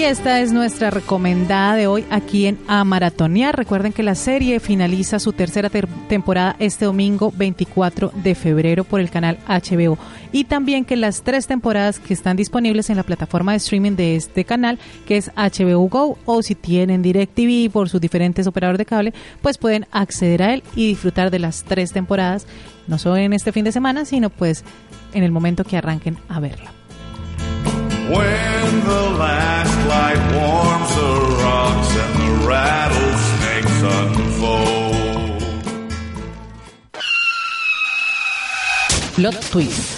Esta 0.09 0.39
es 0.39 0.53
nuestra 0.53 0.89
recomendada 0.89 1.75
de 1.75 1.87
hoy 1.87 2.05
aquí 2.09 2.45
en 2.45 2.57
A 2.67 2.83
Maratonear. 2.85 3.57
Recuerden 3.57 3.91
que 3.91 4.03
la 4.03 4.15
serie 4.15 4.59
finaliza 4.61 5.19
su 5.19 5.33
tercera 5.33 5.69
ter- 5.69 5.87
temporada 6.07 6.55
este 6.59 6.85
domingo 6.85 7.33
24 7.35 8.11
de 8.15 8.33
febrero 8.33 8.85
por 8.85 9.01
el 9.01 9.09
canal 9.09 9.37
HBO. 9.47 9.97
Y 10.31 10.45
también 10.45 10.85
que 10.85 10.95
las 10.95 11.23
tres 11.23 11.45
temporadas 11.45 11.99
que 11.99 12.13
están 12.13 12.37
disponibles 12.37 12.89
en 12.89 12.95
la 12.95 13.03
plataforma 13.03 13.51
de 13.51 13.57
streaming 13.57 13.97
de 13.97 14.15
este 14.15 14.45
canal, 14.45 14.79
que 15.05 15.17
es 15.17 15.29
HBO 15.35 15.89
Go, 15.89 16.17
o 16.25 16.41
si 16.41 16.55
tienen 16.55 17.01
DirecTV 17.01 17.69
por 17.69 17.89
sus 17.89 17.99
diferentes 17.99 18.47
operadores 18.47 18.77
de 18.77 18.85
cable, 18.85 19.13
pues 19.41 19.57
pueden 19.57 19.87
acceder 19.91 20.41
a 20.41 20.53
él 20.53 20.63
y 20.75 20.87
disfrutar 20.87 21.31
de 21.31 21.39
las 21.39 21.63
tres 21.63 21.91
temporadas, 21.91 22.47
no 22.87 22.97
solo 22.97 23.17
en 23.17 23.33
este 23.33 23.51
fin 23.51 23.65
de 23.65 23.73
semana, 23.73 24.05
sino 24.05 24.29
pues 24.29 24.63
en 25.13 25.23
el 25.23 25.31
momento 25.33 25.65
que 25.65 25.75
arranquen 25.75 26.17
a 26.29 26.39
verla. 26.39 26.76
When 28.09 28.85
the 28.85 29.03
last 29.19 29.75
light 29.85 30.21
warms 30.33 30.95
the 30.95 31.13
rocks 31.43 31.91
and 32.03 32.13
the 32.21 32.31
rattlesnakes 32.47 33.77
unfold. 33.83 35.43
Plot 39.15 39.37
Twist. 39.51 39.97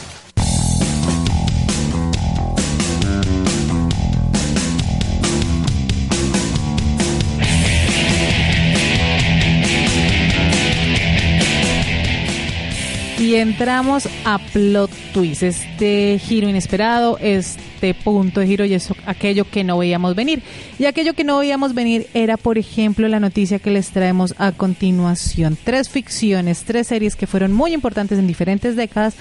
Y 13.19 13.35
entramos 13.35 14.07
a 14.25 14.39
Plot 14.39 14.89
Twist, 15.13 15.43
este 15.43 16.17
giro 16.17 16.49
inesperado, 16.49 17.19
este 17.21 17.68
punto 17.93 18.39
de 18.39 18.47
giro 18.47 18.65
y 18.65 18.73
eso, 18.73 18.95
aquello 19.05 19.45
que 19.45 19.63
no 19.63 19.77
veíamos 19.77 20.15
venir. 20.15 20.41
Y 20.77 20.85
aquello 20.85 21.13
que 21.13 21.23
no 21.23 21.39
veíamos 21.39 21.73
venir 21.73 22.07
era, 22.13 22.37
por 22.37 22.57
ejemplo, 22.57 23.07
la 23.07 23.19
noticia 23.19 23.59
que 23.59 23.71
les 23.71 23.89
traemos 23.89 24.35
a 24.37 24.51
continuación. 24.51 25.57
Tres 25.63 25.89
ficciones, 25.89 26.63
tres 26.63 26.87
series 26.87 27.15
que 27.15 27.27
fueron 27.27 27.53
muy 27.53 27.73
importantes 27.73 28.19
en 28.19 28.27
diferentes 28.27 28.75
décadas 28.75 29.15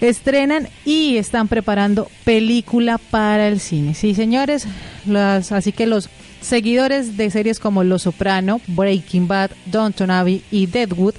estrenan 0.00 0.68
y 0.84 1.16
están 1.16 1.48
preparando 1.48 2.08
película 2.24 2.98
para 2.98 3.48
el 3.48 3.60
cine. 3.60 3.94
Sí, 3.94 4.14
señores, 4.14 4.66
las, 5.06 5.52
así 5.52 5.72
que 5.72 5.86
los 5.86 6.08
seguidores 6.40 7.16
de 7.16 7.30
series 7.30 7.58
como 7.58 7.84
Los 7.84 8.02
Soprano, 8.02 8.60
Breaking 8.66 9.28
Bad, 9.28 9.50
Downton 9.66 10.10
Abbey 10.10 10.42
y 10.50 10.66
Deadwood, 10.66 11.14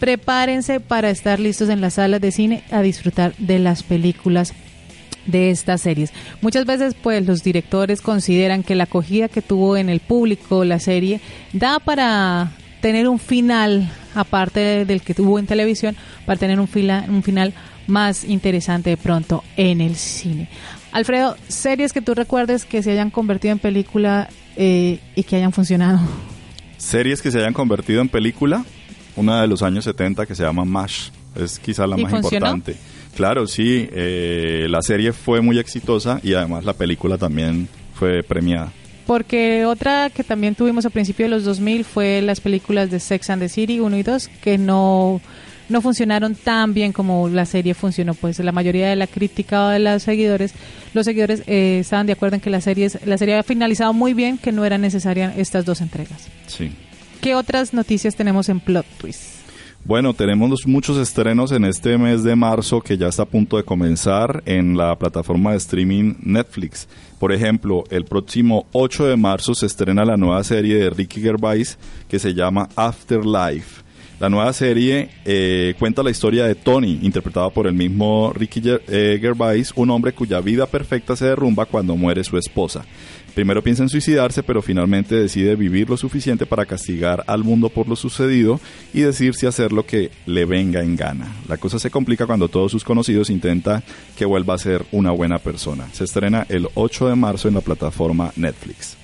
prepárense 0.00 0.80
para 0.80 1.10
estar 1.10 1.38
listos 1.40 1.68
en 1.68 1.80
las 1.80 1.94
salas 1.94 2.20
de 2.20 2.32
cine 2.32 2.62
a 2.70 2.82
disfrutar 2.82 3.34
de 3.36 3.58
las 3.58 3.82
películas 3.82 4.54
de 5.28 5.50
estas 5.50 5.82
series. 5.82 6.12
Muchas 6.42 6.66
veces 6.66 6.94
pues 7.00 7.24
los 7.24 7.44
directores 7.44 8.00
consideran 8.00 8.64
que 8.64 8.74
la 8.74 8.84
acogida 8.84 9.28
que 9.28 9.42
tuvo 9.42 9.76
en 9.76 9.88
el 9.88 10.00
público 10.00 10.64
la 10.64 10.80
serie 10.80 11.20
da 11.52 11.78
para 11.78 12.50
tener 12.80 13.08
un 13.08 13.18
final 13.18 13.88
aparte 14.14 14.84
del 14.84 15.02
que 15.02 15.14
tuvo 15.14 15.38
en 15.38 15.46
televisión, 15.46 15.96
para 16.26 16.38
tener 16.38 16.58
un, 16.58 16.68
fila, 16.68 17.04
un 17.08 17.22
final 17.22 17.54
más 17.86 18.24
interesante 18.24 18.90
de 18.90 18.96
pronto 18.96 19.44
en 19.56 19.80
el 19.80 19.96
cine. 19.96 20.48
Alfredo, 20.92 21.36
series 21.48 21.92
que 21.92 22.00
tú 22.00 22.14
recuerdes 22.14 22.64
que 22.64 22.82
se 22.82 22.92
hayan 22.92 23.10
convertido 23.10 23.52
en 23.52 23.58
película 23.58 24.28
eh, 24.56 25.00
y 25.14 25.22
que 25.22 25.36
hayan 25.36 25.52
funcionado. 25.52 26.00
Series 26.76 27.22
que 27.22 27.30
se 27.30 27.38
hayan 27.38 27.52
convertido 27.52 28.00
en 28.00 28.08
película, 28.08 28.64
una 29.16 29.40
de 29.40 29.48
los 29.48 29.62
años 29.62 29.84
70 29.84 30.26
que 30.26 30.34
se 30.34 30.44
llama 30.44 30.64
MASH, 30.64 31.10
es 31.36 31.58
quizá 31.58 31.86
la 31.86 31.98
¿Y 31.98 32.02
más 32.04 32.12
funcionó? 32.12 32.46
importante. 32.46 32.76
Claro, 33.14 33.46
sí, 33.46 33.88
eh, 33.92 34.66
la 34.68 34.82
serie 34.82 35.12
fue 35.12 35.40
muy 35.40 35.58
exitosa 35.58 36.20
y 36.22 36.34
además 36.34 36.64
la 36.64 36.72
película 36.74 37.18
también 37.18 37.68
fue 37.94 38.22
premiada. 38.22 38.72
Porque 39.06 39.64
otra 39.64 40.10
que 40.10 40.22
también 40.22 40.54
tuvimos 40.54 40.84
a 40.84 40.90
principios 40.90 41.30
de 41.30 41.36
los 41.36 41.44
2000 41.44 41.84
fue 41.84 42.20
las 42.20 42.40
películas 42.40 42.90
de 42.90 43.00
Sex 43.00 43.30
and 43.30 43.42
the 43.42 43.48
City 43.48 43.80
1 43.80 43.96
y 43.96 44.02
2, 44.02 44.28
que 44.42 44.58
no, 44.58 45.20
no 45.68 45.80
funcionaron 45.80 46.34
tan 46.34 46.74
bien 46.74 46.92
como 46.92 47.28
la 47.28 47.46
serie 47.46 47.72
funcionó. 47.74 48.12
Pues 48.14 48.38
la 48.38 48.52
mayoría 48.52 48.88
de 48.88 48.96
la 48.96 49.06
crítica 49.06 49.66
o 49.66 49.68
de 49.68 49.78
los 49.78 50.02
seguidores, 50.02 50.52
los 50.92 51.06
seguidores 51.06 51.42
eh, 51.46 51.78
estaban 51.80 52.06
de 52.06 52.12
acuerdo 52.12 52.34
en 52.34 52.40
que 52.40 52.50
la 52.50 52.60
serie, 52.60 52.90
la 53.06 53.16
serie 53.16 53.34
había 53.34 53.44
finalizado 53.44 53.94
muy 53.94 54.12
bien, 54.12 54.36
que 54.36 54.52
no 54.52 54.64
eran 54.64 54.82
necesarias 54.82 55.32
estas 55.38 55.64
dos 55.64 55.80
entregas. 55.80 56.28
Sí. 56.46 56.70
¿Qué 57.22 57.34
otras 57.34 57.72
noticias 57.72 58.14
tenemos 58.14 58.48
en 58.48 58.60
Plot 58.60 58.86
Twist? 58.98 59.38
Bueno, 59.88 60.12
tenemos 60.12 60.66
muchos 60.66 60.98
estrenos 60.98 61.50
en 61.50 61.64
este 61.64 61.96
mes 61.96 62.22
de 62.22 62.36
marzo 62.36 62.82
que 62.82 62.98
ya 62.98 63.06
está 63.08 63.22
a 63.22 63.24
punto 63.24 63.56
de 63.56 63.62
comenzar 63.62 64.42
en 64.44 64.76
la 64.76 64.94
plataforma 64.98 65.52
de 65.52 65.56
streaming 65.56 66.12
Netflix. 66.20 66.86
Por 67.18 67.32
ejemplo, 67.32 67.84
el 67.88 68.04
próximo 68.04 68.66
8 68.72 69.06
de 69.06 69.16
marzo 69.16 69.54
se 69.54 69.64
estrena 69.64 70.04
la 70.04 70.18
nueva 70.18 70.44
serie 70.44 70.76
de 70.76 70.90
Ricky 70.90 71.22
Gervais 71.22 71.78
que 72.06 72.18
se 72.18 72.34
llama 72.34 72.68
Afterlife. 72.76 73.82
La 74.20 74.28
nueva 74.28 74.52
serie 74.52 75.08
eh, 75.24 75.74
cuenta 75.78 76.02
la 76.02 76.10
historia 76.10 76.44
de 76.44 76.54
Tony, 76.54 76.98
interpretado 77.00 77.50
por 77.50 77.66
el 77.66 77.72
mismo 77.72 78.30
Ricky 78.34 78.60
eh, 78.66 79.16
Gervais, 79.18 79.72
un 79.74 79.88
hombre 79.88 80.12
cuya 80.12 80.40
vida 80.40 80.66
perfecta 80.66 81.16
se 81.16 81.24
derrumba 81.24 81.64
cuando 81.64 81.96
muere 81.96 82.24
su 82.24 82.36
esposa. 82.36 82.84
Primero 83.38 83.62
piensa 83.62 83.84
en 83.84 83.88
suicidarse, 83.88 84.42
pero 84.42 84.62
finalmente 84.62 85.14
decide 85.14 85.54
vivir 85.54 85.88
lo 85.88 85.96
suficiente 85.96 86.44
para 86.44 86.66
castigar 86.66 87.22
al 87.28 87.44
mundo 87.44 87.68
por 87.68 87.86
lo 87.86 87.94
sucedido 87.94 88.60
y 88.92 89.02
decir 89.02 89.36
si 89.36 89.46
hacer 89.46 89.72
lo 89.72 89.86
que 89.86 90.10
le 90.26 90.44
venga 90.44 90.82
en 90.82 90.96
gana. 90.96 91.36
La 91.46 91.56
cosa 91.56 91.78
se 91.78 91.88
complica 91.88 92.26
cuando 92.26 92.48
todos 92.48 92.72
sus 92.72 92.82
conocidos 92.82 93.30
intentan 93.30 93.84
que 94.16 94.24
vuelva 94.24 94.54
a 94.54 94.58
ser 94.58 94.84
una 94.90 95.12
buena 95.12 95.38
persona. 95.38 95.86
Se 95.92 96.02
estrena 96.02 96.46
el 96.48 96.66
8 96.74 97.10
de 97.10 97.14
marzo 97.14 97.46
en 97.46 97.54
la 97.54 97.60
plataforma 97.60 98.32
Netflix. 98.34 98.97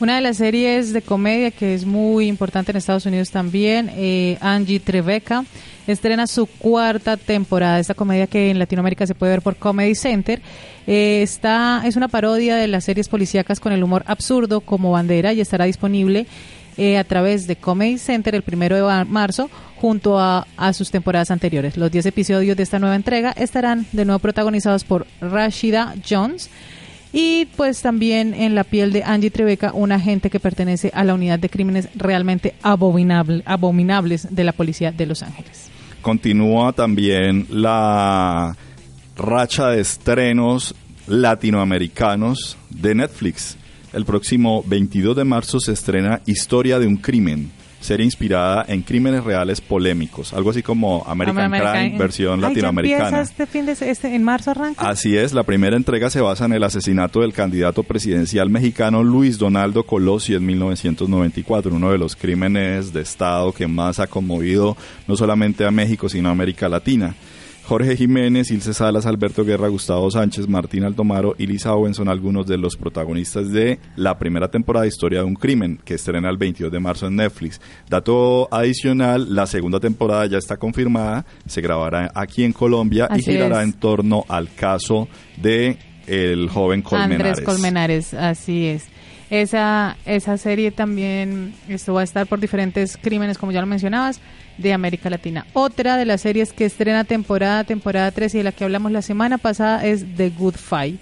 Una 0.00 0.14
de 0.14 0.22
las 0.22 0.38
series 0.38 0.94
de 0.94 1.02
comedia 1.02 1.50
que 1.50 1.74
es 1.74 1.84
muy 1.84 2.26
importante 2.26 2.72
en 2.72 2.78
Estados 2.78 3.04
Unidos 3.04 3.30
también, 3.30 3.90
eh, 3.94 4.38
Angie 4.40 4.80
Tribeca, 4.80 5.44
estrena 5.86 6.26
su 6.26 6.46
cuarta 6.46 7.18
temporada. 7.18 7.78
Esta 7.78 7.92
comedia 7.92 8.26
que 8.26 8.48
en 8.48 8.58
Latinoamérica 8.58 9.06
se 9.06 9.14
puede 9.14 9.32
ver 9.32 9.42
por 9.42 9.56
Comedy 9.56 9.94
Center. 9.94 10.40
Eh, 10.86 11.22
es 11.22 11.96
una 11.96 12.08
parodia 12.08 12.56
de 12.56 12.66
las 12.66 12.84
series 12.84 13.10
policíacas 13.10 13.60
con 13.60 13.74
el 13.74 13.84
humor 13.84 14.02
absurdo 14.06 14.62
como 14.62 14.92
bandera 14.92 15.34
y 15.34 15.42
estará 15.42 15.66
disponible 15.66 16.26
eh, 16.78 16.96
a 16.96 17.04
través 17.04 17.46
de 17.46 17.56
Comedy 17.56 17.98
Center 17.98 18.34
el 18.34 18.42
primero 18.42 18.76
de 18.76 19.04
marzo 19.04 19.50
junto 19.76 20.18
a, 20.18 20.46
a 20.56 20.72
sus 20.72 20.90
temporadas 20.90 21.30
anteriores. 21.30 21.76
Los 21.76 21.92
10 21.92 22.06
episodios 22.06 22.56
de 22.56 22.62
esta 22.62 22.78
nueva 22.78 22.96
entrega 22.96 23.32
estarán 23.32 23.84
de 23.92 24.06
nuevo 24.06 24.18
protagonizados 24.18 24.82
por 24.82 25.06
Rashida 25.20 25.94
Jones. 26.08 26.48
Y 27.12 27.46
pues 27.56 27.82
también 27.82 28.34
en 28.34 28.54
la 28.54 28.64
piel 28.64 28.92
de 28.92 29.02
Angie 29.02 29.30
Tribeca, 29.30 29.72
un 29.72 29.90
agente 29.90 30.30
que 30.30 30.38
pertenece 30.38 30.92
a 30.94 31.04
la 31.04 31.14
unidad 31.14 31.38
de 31.38 31.48
crímenes 31.48 31.88
realmente 31.96 32.54
abominable, 32.62 33.42
abominables 33.46 34.28
de 34.30 34.44
la 34.44 34.52
policía 34.52 34.92
de 34.92 35.06
Los 35.06 35.22
Ángeles. 35.22 35.70
Continúa 36.02 36.72
también 36.72 37.46
la 37.50 38.56
racha 39.16 39.68
de 39.68 39.80
estrenos 39.80 40.74
latinoamericanos 41.06 42.56
de 42.70 42.94
Netflix. 42.94 43.56
El 43.92 44.04
próximo 44.04 44.62
22 44.66 45.16
de 45.16 45.24
marzo 45.24 45.58
se 45.58 45.72
estrena 45.72 46.22
Historia 46.26 46.78
de 46.78 46.86
un 46.86 46.96
crimen, 46.96 47.50
serie 47.80 48.04
inspirada 48.04 48.64
en 48.68 48.82
crímenes 48.82 49.24
reales 49.24 49.60
polémicos, 49.60 50.32
algo 50.34 50.50
así 50.50 50.62
como 50.62 51.02
American, 51.06 51.44
American- 51.52 51.72
Crime 51.86 51.98
versión 51.98 52.34
Ay, 52.34 52.40
¿ya 52.42 52.48
latinoamericana. 52.48 53.20
este 53.22 53.46
fin 53.46 53.66
de 53.66 53.74
se- 53.74 53.90
este, 53.90 54.14
en 54.14 54.22
marzo 54.22 54.50
arranca? 54.50 54.88
Así 54.88 55.16
es, 55.16 55.32
la 55.32 55.42
primera 55.44 55.76
entrega 55.76 56.10
se 56.10 56.20
basa 56.20 56.44
en 56.44 56.52
el 56.52 56.62
asesinato 56.62 57.20
del 57.20 57.32
candidato 57.32 57.82
presidencial 57.82 58.50
mexicano 58.50 59.02
Luis 59.02 59.38
Donaldo 59.38 59.84
Colosio 59.84 60.36
en 60.36 60.44
1994, 60.46 61.74
uno 61.74 61.90
de 61.90 61.98
los 61.98 62.16
crímenes 62.16 62.92
de 62.92 63.00
Estado 63.00 63.52
que 63.52 63.66
más 63.66 63.98
ha 63.98 64.06
conmovido 64.06 64.76
no 65.08 65.16
solamente 65.16 65.64
a 65.64 65.70
México, 65.70 66.08
sino 66.08 66.28
a 66.28 66.32
América 66.32 66.68
Latina. 66.68 67.14
Jorge 67.70 67.96
Jiménez, 67.96 68.50
Ilse 68.50 68.74
Salas, 68.74 69.06
Alberto 69.06 69.44
Guerra, 69.44 69.68
Gustavo 69.68 70.10
Sánchez, 70.10 70.48
Martín 70.48 70.82
Altomaro 70.82 71.36
y 71.38 71.46
Lisa 71.46 71.72
Owen 71.72 71.94
son 71.94 72.08
algunos 72.08 72.44
de 72.48 72.58
los 72.58 72.76
protagonistas 72.76 73.52
de 73.52 73.78
la 73.94 74.18
primera 74.18 74.50
temporada 74.50 74.82
de 74.82 74.88
Historia 74.88 75.20
de 75.20 75.26
un 75.26 75.36
Crimen, 75.36 75.78
que 75.84 75.94
estrena 75.94 76.28
el 76.30 76.36
22 76.36 76.72
de 76.72 76.80
marzo 76.80 77.06
en 77.06 77.14
Netflix. 77.14 77.60
Dato 77.88 78.52
adicional, 78.52 79.32
la 79.32 79.46
segunda 79.46 79.78
temporada 79.78 80.26
ya 80.26 80.38
está 80.38 80.56
confirmada, 80.56 81.24
se 81.46 81.60
grabará 81.60 82.10
aquí 82.12 82.42
en 82.42 82.52
Colombia 82.52 83.08
y 83.16 83.22
girará 83.22 83.62
es. 83.62 83.68
en 83.68 83.74
torno 83.74 84.24
al 84.26 84.52
caso 84.52 85.06
de 85.40 85.78
el 86.08 86.48
joven 86.48 86.82
Colmenares. 86.82 87.38
Andrés 87.38 87.40
Colmenares, 87.46 88.14
así 88.14 88.66
es. 88.66 88.86
Esa, 89.30 89.96
esa 90.06 90.36
serie 90.38 90.72
también 90.72 91.54
esto 91.68 91.94
va 91.94 92.00
a 92.00 92.04
estar 92.04 92.26
por 92.26 92.40
diferentes 92.40 92.98
crímenes, 93.00 93.38
como 93.38 93.52
ya 93.52 93.60
lo 93.60 93.66
mencionabas, 93.68 94.20
de 94.58 94.72
América 94.72 95.08
Latina. 95.08 95.46
Otra 95.52 95.96
de 95.96 96.04
las 96.04 96.22
series 96.22 96.52
que 96.52 96.64
estrena 96.64 97.04
temporada, 97.04 97.62
temporada 97.62 98.10
3 98.10 98.34
y 98.34 98.38
de 98.38 98.44
la 98.44 98.52
que 98.52 98.64
hablamos 98.64 98.90
la 98.90 99.02
semana 99.02 99.38
pasada 99.38 99.86
es 99.86 100.04
The 100.16 100.30
Good 100.30 100.56
Fight, 100.56 101.00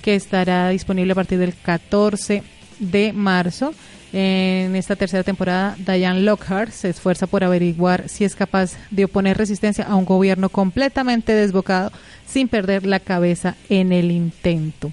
que 0.00 0.14
estará 0.14 0.70
disponible 0.70 1.12
a 1.12 1.14
partir 1.14 1.38
del 1.38 1.54
14 1.54 2.42
de 2.78 3.12
marzo. 3.12 3.74
En 4.12 4.74
esta 4.74 4.96
tercera 4.96 5.22
temporada, 5.22 5.76
Diane 5.78 6.22
Lockhart 6.22 6.72
se 6.72 6.88
esfuerza 6.88 7.28
por 7.28 7.44
averiguar 7.44 8.08
si 8.08 8.24
es 8.24 8.34
capaz 8.34 8.72
de 8.90 9.04
oponer 9.04 9.38
resistencia 9.38 9.84
a 9.84 9.94
un 9.94 10.04
gobierno 10.04 10.48
completamente 10.48 11.32
desbocado 11.32 11.92
sin 12.26 12.48
perder 12.48 12.86
la 12.86 12.98
cabeza 12.98 13.54
en 13.68 13.92
el 13.92 14.10
intento. 14.10 14.90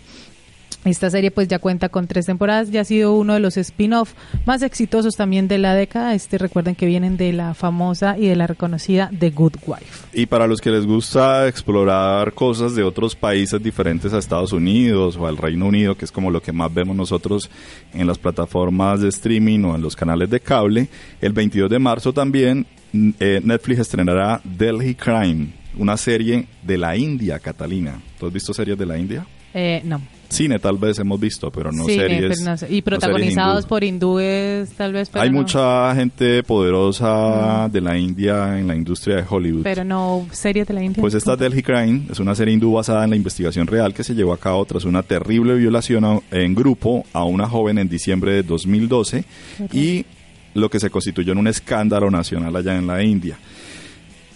Esta 0.87 1.09
serie 1.09 1.31
pues 1.31 1.49
ya 1.49 1.59
cuenta 1.59 1.89
con 1.89 2.07
tres 2.07 2.25
temporadas, 2.25 2.71
ya 2.71 2.81
ha 2.81 2.85
sido 2.85 3.13
uno 3.13 3.33
de 3.33 3.41
los 3.41 3.57
spin-off 3.57 4.13
más 4.45 4.61
exitosos 4.61 5.15
también 5.15 5.47
de 5.47 5.57
la 5.57 5.75
década. 5.75 6.15
Este 6.15 6.37
recuerden 6.37 6.75
que 6.75 6.85
vienen 6.85 7.17
de 7.17 7.33
la 7.33 7.53
famosa 7.53 8.17
y 8.17 8.27
de 8.27 8.35
la 8.37 8.47
reconocida 8.47 9.11
The 9.17 9.31
Good 9.31 9.55
Wife. 9.65 10.07
Y 10.13 10.25
para 10.27 10.47
los 10.47 10.61
que 10.61 10.71
les 10.71 10.85
gusta 10.85 11.47
explorar 11.47 12.33
cosas 12.33 12.73
de 12.73 12.83
otros 12.83 13.15
países 13.15 13.61
diferentes 13.61 14.13
a 14.13 14.17
Estados 14.17 14.53
Unidos 14.53 15.17
o 15.17 15.27
al 15.27 15.37
Reino 15.37 15.67
Unido, 15.67 15.95
que 15.95 16.05
es 16.05 16.11
como 16.11 16.31
lo 16.31 16.41
que 16.41 16.53
más 16.53 16.73
vemos 16.73 16.95
nosotros 16.95 17.49
en 17.93 18.07
las 18.07 18.17
plataformas 18.17 19.01
de 19.01 19.09
streaming 19.09 19.63
o 19.65 19.75
en 19.75 19.81
los 19.81 19.95
canales 19.95 20.29
de 20.29 20.39
cable, 20.39 20.87
el 21.21 21.33
22 21.33 21.69
de 21.69 21.79
marzo 21.79 22.13
también 22.13 22.65
mm, 22.93 23.09
eh, 23.19 23.41
Netflix 23.43 23.79
estrenará 23.81 24.39
Delhi 24.43 24.95
Crime, 24.95 25.47
una 25.77 25.97
serie 25.97 26.47
de 26.63 26.77
la 26.77 26.95
India, 26.95 27.39
Catalina. 27.39 27.99
¿Tú 28.19 28.27
has 28.27 28.33
visto 28.33 28.53
series 28.53 28.77
de 28.77 28.85
la 28.85 28.97
India? 28.97 29.25
Eh, 29.53 29.81
no. 29.83 30.01
Cine 30.29 30.59
tal 30.59 30.77
vez 30.77 30.99
hemos 30.99 31.19
visto, 31.19 31.49
pero 31.51 31.71
no 31.71 31.85
Sí, 31.85 31.95
series. 31.95 32.37
pero 32.39 32.51
no 32.51 32.57
sé. 32.57 32.67
Y 32.73 32.81
protagonizados 32.81 33.65
por 33.65 33.83
hindúes 33.83 34.69
tal 34.71 34.93
vez, 34.93 35.09
pero 35.09 35.23
Hay 35.23 35.29
no, 35.29 35.37
mucha 35.37 35.95
gente 35.95 36.43
poderosa 36.43 37.69
de 37.71 37.81
la 37.81 37.97
India 37.97 38.59
en 38.59 38.67
la 38.67 38.75
industria 38.75 39.17
de 39.17 39.23
Hollywood. 39.27 39.63
pero 39.63 39.83
no 39.83 40.27
series 40.31 40.67
de 40.67 40.73
la 40.73 40.83
India. 40.83 41.01
Pues 41.01 41.13
esta 41.13 41.35
Delhi 41.35 41.63
Crime 41.63 42.03
es 42.11 42.19
una 42.19 42.35
serie 42.35 42.53
hindú 42.53 42.73
basada 42.73 43.03
en 43.03 43.09
la 43.11 43.15
investigación 43.15 43.67
real 43.67 43.93
que 43.93 44.03
se 44.03 44.13
llevó 44.15 44.33
a 44.33 44.37
cabo 44.37 44.65
tras 44.65 44.83
una 44.85 45.01
terrible 45.03 45.55
violación 45.55 46.03
a- 46.05 46.19
en 46.31 46.53
grupo 46.55 47.05
a 47.13 47.23
una 47.23 47.47
joven 47.47 47.77
en 47.77 47.87
diciembre 47.89 48.31
de 48.33 48.43
2012 48.43 49.23
y 49.71 50.05
lo 50.53 50.69
que 50.69 50.79
se 50.79 50.89
constituyó 50.89 51.31
en 51.33 51.37
un 51.37 51.47
escándalo 51.47 52.09
nacional 52.11 52.55
allá 52.55 52.75
en 52.77 52.87
la 52.87 53.01
India. 53.03 53.37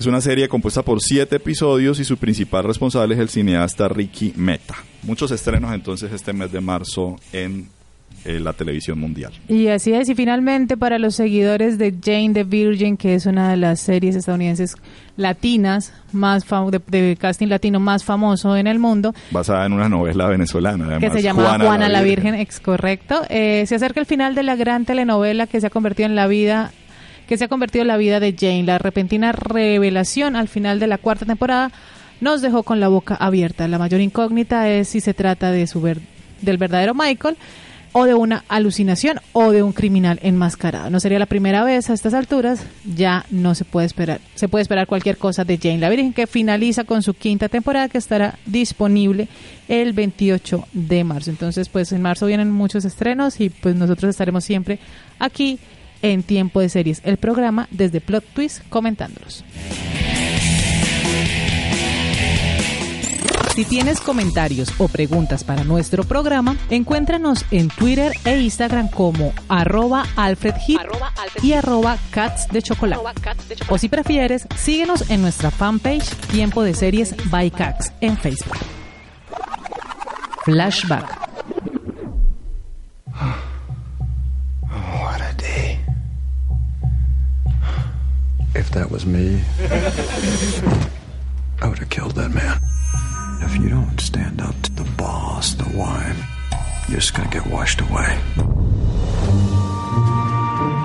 Es 0.01 0.07
una 0.07 0.19
serie 0.19 0.49
compuesta 0.49 0.81
por 0.81 0.99
siete 0.99 1.35
episodios 1.35 1.99
y 1.99 2.03
su 2.03 2.17
principal 2.17 2.63
responsable 2.63 3.13
es 3.13 3.21
el 3.21 3.29
cineasta 3.29 3.87
Ricky 3.87 4.33
Mehta. 4.35 4.73
Muchos 5.03 5.29
estrenos 5.29 5.71
entonces 5.75 6.11
este 6.11 6.33
mes 6.33 6.51
de 6.51 6.59
marzo 6.59 7.17
en 7.31 7.67
eh, 8.25 8.39
la 8.39 8.53
televisión 8.53 8.99
mundial. 8.99 9.31
Y 9.47 9.67
así 9.67 9.93
es, 9.93 10.09
y 10.09 10.15
finalmente 10.15 10.75
para 10.75 10.97
los 10.97 11.13
seguidores 11.13 11.77
de 11.77 11.93
Jane 12.03 12.31
the 12.33 12.43
Virgin, 12.43 12.97
que 12.97 13.13
es 13.13 13.27
una 13.27 13.51
de 13.51 13.57
las 13.57 13.79
series 13.79 14.15
estadounidenses 14.15 14.75
latinas 15.17 15.93
más 16.11 16.45
de, 16.71 16.81
de 16.87 17.15
casting 17.15 17.47
latino 17.47 17.79
más 17.79 18.03
famoso 18.03 18.57
en 18.57 18.65
el 18.65 18.79
mundo, 18.79 19.13
Basada 19.29 19.67
en 19.67 19.73
una 19.73 19.87
novela 19.87 20.27
venezolana. 20.27 20.87
que 20.87 20.93
además, 21.05 21.13
se 21.13 21.21
llama 21.21 21.59
Juana, 21.59 21.89
la 21.89 22.01
Virgen, 22.01 22.33
ex 22.33 22.59
correcto. 22.59 23.21
Eh, 23.29 23.65
se 23.67 23.75
acerca 23.75 23.99
el 23.99 24.07
final 24.07 24.33
de 24.33 24.41
la 24.41 24.55
gran 24.55 24.83
telenovela 24.85 25.45
que 25.45 25.61
se 25.61 25.67
ha 25.67 25.69
convertido 25.69 26.09
en 26.09 26.15
la 26.15 26.25
vida 26.25 26.71
que 27.27 27.37
se 27.37 27.45
ha 27.45 27.47
convertido 27.47 27.83
en 27.83 27.87
la 27.87 27.97
vida 27.97 28.19
de 28.19 28.35
Jane. 28.37 28.63
La 28.63 28.77
repentina 28.77 29.31
revelación 29.31 30.35
al 30.35 30.47
final 30.47 30.79
de 30.79 30.87
la 30.87 30.97
cuarta 30.97 31.25
temporada 31.25 31.71
nos 32.19 32.41
dejó 32.41 32.63
con 32.63 32.79
la 32.79 32.87
boca 32.87 33.15
abierta. 33.15 33.67
La 33.67 33.79
mayor 33.79 34.01
incógnita 34.01 34.69
es 34.69 34.89
si 34.89 35.01
se 35.01 35.13
trata 35.13 35.51
de 35.51 35.67
su 35.67 35.81
del 36.41 36.57
verdadero 36.57 36.93
Michael 36.93 37.37
o 37.93 38.05
de 38.05 38.13
una 38.13 38.43
alucinación 38.47 39.19
o 39.33 39.51
de 39.51 39.63
un 39.63 39.73
criminal 39.73 40.19
enmascarado. 40.23 40.89
No 40.89 40.99
sería 40.99 41.19
la 41.19 41.25
primera 41.25 41.63
vez 41.63 41.89
a 41.89 41.93
estas 41.93 42.13
alturas, 42.13 42.65
ya 42.85 43.25
no 43.31 43.53
se 43.53 43.65
puede 43.65 43.87
esperar. 43.87 44.21
Se 44.35 44.47
puede 44.47 44.61
esperar 44.61 44.87
cualquier 44.87 45.17
cosa 45.17 45.43
de 45.43 45.57
Jane 45.57 45.79
la 45.79 45.89
Virgen 45.89 46.13
que 46.13 46.27
finaliza 46.27 46.83
con 46.85 47.03
su 47.03 47.13
quinta 47.13 47.49
temporada 47.49 47.89
que 47.89 47.97
estará 47.97 48.37
disponible 48.45 49.27
el 49.67 49.93
28 49.93 50.67
de 50.71 51.03
marzo. 51.03 51.31
Entonces, 51.31 51.69
pues 51.69 51.91
en 51.91 52.01
marzo 52.01 52.27
vienen 52.27 52.51
muchos 52.51 52.85
estrenos 52.85 53.39
y 53.41 53.49
pues 53.49 53.75
nosotros 53.75 54.09
estaremos 54.09 54.45
siempre 54.45 54.79
aquí 55.19 55.59
en 56.01 56.23
Tiempo 56.23 56.59
de 56.59 56.69
Series, 56.69 57.01
el 57.03 57.17
programa 57.17 57.67
desde 57.71 58.01
Plot 58.01 58.23
Twist 58.33 58.61
comentándolos. 58.69 59.43
Si 63.55 63.65
tienes 63.65 63.99
comentarios 63.99 64.73
o 64.77 64.87
preguntas 64.87 65.43
para 65.43 65.65
nuestro 65.65 66.05
programa, 66.05 66.55
encuéntranos 66.69 67.45
en 67.51 67.67
Twitter 67.67 68.13
e 68.23 68.39
Instagram 68.39 68.87
como 68.89 69.33
arroba 69.49 70.05
alfredhit 70.15 70.79
y 71.43 71.51
arroba 71.51 71.97
cats 72.11 72.47
de 72.47 72.61
chocolate. 72.61 73.03
O 73.67 73.77
si 73.77 73.89
prefieres, 73.89 74.47
síguenos 74.55 75.09
en 75.09 75.21
nuestra 75.21 75.51
fanpage 75.51 76.15
Tiempo 76.31 76.63
de 76.63 76.73
Series 76.73 77.13
by 77.29 77.51
Cax 77.51 77.91
en 77.99 78.17
Facebook. 78.17 78.57
Flashback. 80.45 81.19
What 84.71 85.21
a 85.21 85.33
day. 85.37 85.70
If 88.53 88.71
that 88.71 88.91
was 88.91 89.05
me, 89.05 89.41
I 91.61 91.67
would 91.67 91.79
have 91.79 91.89
killed 91.89 92.15
that 92.15 92.31
man. 92.31 92.59
If 93.43 93.55
you 93.61 93.69
don't 93.69 93.99
stand 93.99 94.41
up 94.41 94.59
to 94.63 94.71
the 94.73 94.83
boss, 94.97 95.53
the 95.53 95.77
wife, 95.77 96.19
you're 96.89 96.99
just 96.99 97.13
gonna 97.13 97.29
get 97.29 97.47
washed 97.47 97.81
away. 97.81 98.19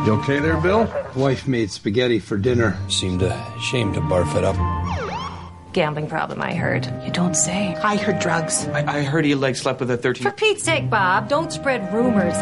You 0.07 0.13
okay 0.21 0.39
there, 0.39 0.57
Bill? 0.61 0.89
Wife 1.17 1.49
made 1.49 1.71
spaghetti 1.73 2.21
for 2.21 2.37
dinner. 2.37 2.79
Seemed 2.89 3.23
ashamed 3.23 3.95
to 3.95 4.01
barf 4.01 4.37
it 4.37 4.45
up. 4.45 4.55
Gambling 5.73 6.07
problem, 6.09 6.41
I 6.41 6.55
heard. 6.55 6.87
You 7.05 7.11
don't 7.11 7.35
say. 7.35 7.75
I 7.83 7.97
heard 7.97 8.21
drugs. 8.21 8.67
I, 8.69 9.01
I 9.01 9.03
heard 9.03 9.25
he 9.25 9.35
like 9.35 9.57
slept 9.57 9.81
with 9.81 9.91
a 9.91 9.97
13. 9.97 10.23
For 10.23 10.31
Pete's 10.31 10.63
sake, 10.63 10.89
Bob, 10.89 11.29
don't 11.29 11.53
spread 11.53 11.93
rumors. 11.93 12.35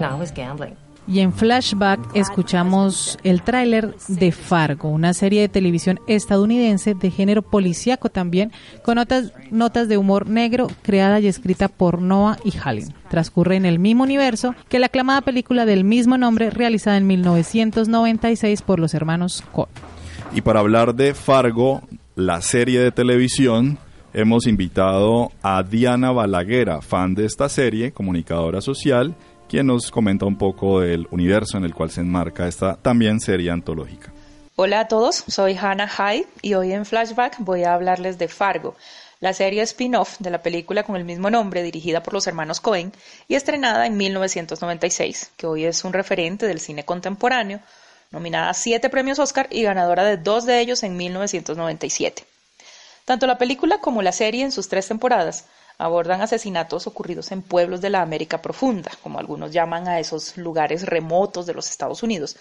No, 0.00 0.14
it 0.14 0.18
was 0.18 0.30
gambling. 0.30 0.76
Y 1.08 1.20
en 1.20 1.32
Flashback 1.32 2.00
escuchamos 2.14 3.18
el 3.24 3.40
tráiler 3.40 3.94
de 4.08 4.30
Fargo, 4.30 4.90
una 4.90 5.14
serie 5.14 5.40
de 5.40 5.48
televisión 5.48 6.00
estadounidense 6.06 6.92
de 6.92 7.10
género 7.10 7.40
policíaco 7.40 8.10
también, 8.10 8.52
con 8.84 8.96
notas, 8.96 9.32
notas 9.50 9.88
de 9.88 9.96
humor 9.96 10.28
negro 10.28 10.66
creada 10.82 11.18
y 11.18 11.26
escrita 11.26 11.68
por 11.68 12.02
Noah 12.02 12.36
y 12.44 12.52
Hallin. 12.58 12.92
Transcurre 13.08 13.56
en 13.56 13.64
el 13.64 13.78
mismo 13.78 14.04
universo 14.04 14.54
que 14.68 14.78
la 14.78 14.86
aclamada 14.86 15.22
película 15.22 15.64
del 15.64 15.82
mismo 15.82 16.18
nombre 16.18 16.50
realizada 16.50 16.98
en 16.98 17.06
1996 17.06 18.60
por 18.60 18.78
los 18.78 18.92
hermanos 18.92 19.42
Coen. 19.50 19.70
Y 20.34 20.42
para 20.42 20.60
hablar 20.60 20.94
de 20.94 21.14
Fargo, 21.14 21.80
la 22.16 22.42
serie 22.42 22.80
de 22.80 22.92
televisión, 22.92 23.78
hemos 24.12 24.46
invitado 24.46 25.32
a 25.42 25.62
Diana 25.62 26.12
Balaguera, 26.12 26.82
fan 26.82 27.14
de 27.14 27.24
esta 27.24 27.48
serie, 27.48 27.92
comunicadora 27.92 28.60
social, 28.60 29.14
quien 29.48 29.66
nos 29.66 29.90
comenta 29.90 30.26
un 30.26 30.36
poco 30.36 30.80
del 30.80 31.08
universo 31.10 31.56
en 31.56 31.64
el 31.64 31.74
cual 31.74 31.90
se 31.90 32.02
enmarca 32.02 32.46
esta 32.46 32.76
también 32.76 33.18
serie 33.18 33.50
antológica. 33.50 34.12
Hola 34.56 34.80
a 34.80 34.88
todos, 34.88 35.24
soy 35.28 35.56
Hannah 35.56 35.88
Hyde 35.88 36.26
y 36.42 36.54
hoy 36.54 36.72
en 36.72 36.84
Flashback 36.84 37.36
voy 37.38 37.64
a 37.64 37.74
hablarles 37.74 38.18
de 38.18 38.28
Fargo, 38.28 38.76
la 39.20 39.32
serie 39.32 39.62
spin-off 39.62 40.18
de 40.18 40.30
la 40.30 40.42
película 40.42 40.82
con 40.82 40.96
el 40.96 41.04
mismo 41.04 41.30
nombre 41.30 41.62
dirigida 41.62 42.02
por 42.02 42.12
los 42.14 42.26
hermanos 42.26 42.60
Cohen 42.60 42.92
y 43.26 43.36
estrenada 43.36 43.86
en 43.86 43.96
1996, 43.96 45.32
que 45.36 45.46
hoy 45.46 45.64
es 45.64 45.84
un 45.84 45.92
referente 45.92 46.46
del 46.46 46.60
cine 46.60 46.84
contemporáneo, 46.84 47.60
nominada 48.10 48.50
a 48.50 48.54
siete 48.54 48.90
premios 48.90 49.18
Oscar 49.18 49.48
y 49.50 49.62
ganadora 49.62 50.04
de 50.04 50.16
dos 50.16 50.44
de 50.44 50.60
ellos 50.60 50.82
en 50.82 50.96
1997. 50.96 52.24
Tanto 53.04 53.26
la 53.26 53.38
película 53.38 53.78
como 53.78 54.02
la 54.02 54.12
serie 54.12 54.44
en 54.44 54.52
sus 54.52 54.68
tres 54.68 54.88
temporadas 54.88 55.46
abordan 55.78 56.20
asesinatos 56.20 56.86
ocurridos 56.88 57.30
en 57.30 57.40
pueblos 57.40 57.80
de 57.80 57.90
la 57.90 58.02
América 58.02 58.42
Profunda, 58.42 58.90
como 59.02 59.20
algunos 59.20 59.52
llaman 59.52 59.86
a 59.86 60.00
esos 60.00 60.36
lugares 60.36 60.82
remotos 60.84 61.46
de 61.46 61.54
los 61.54 61.70
Estados 61.70 62.02
Unidos, 62.02 62.36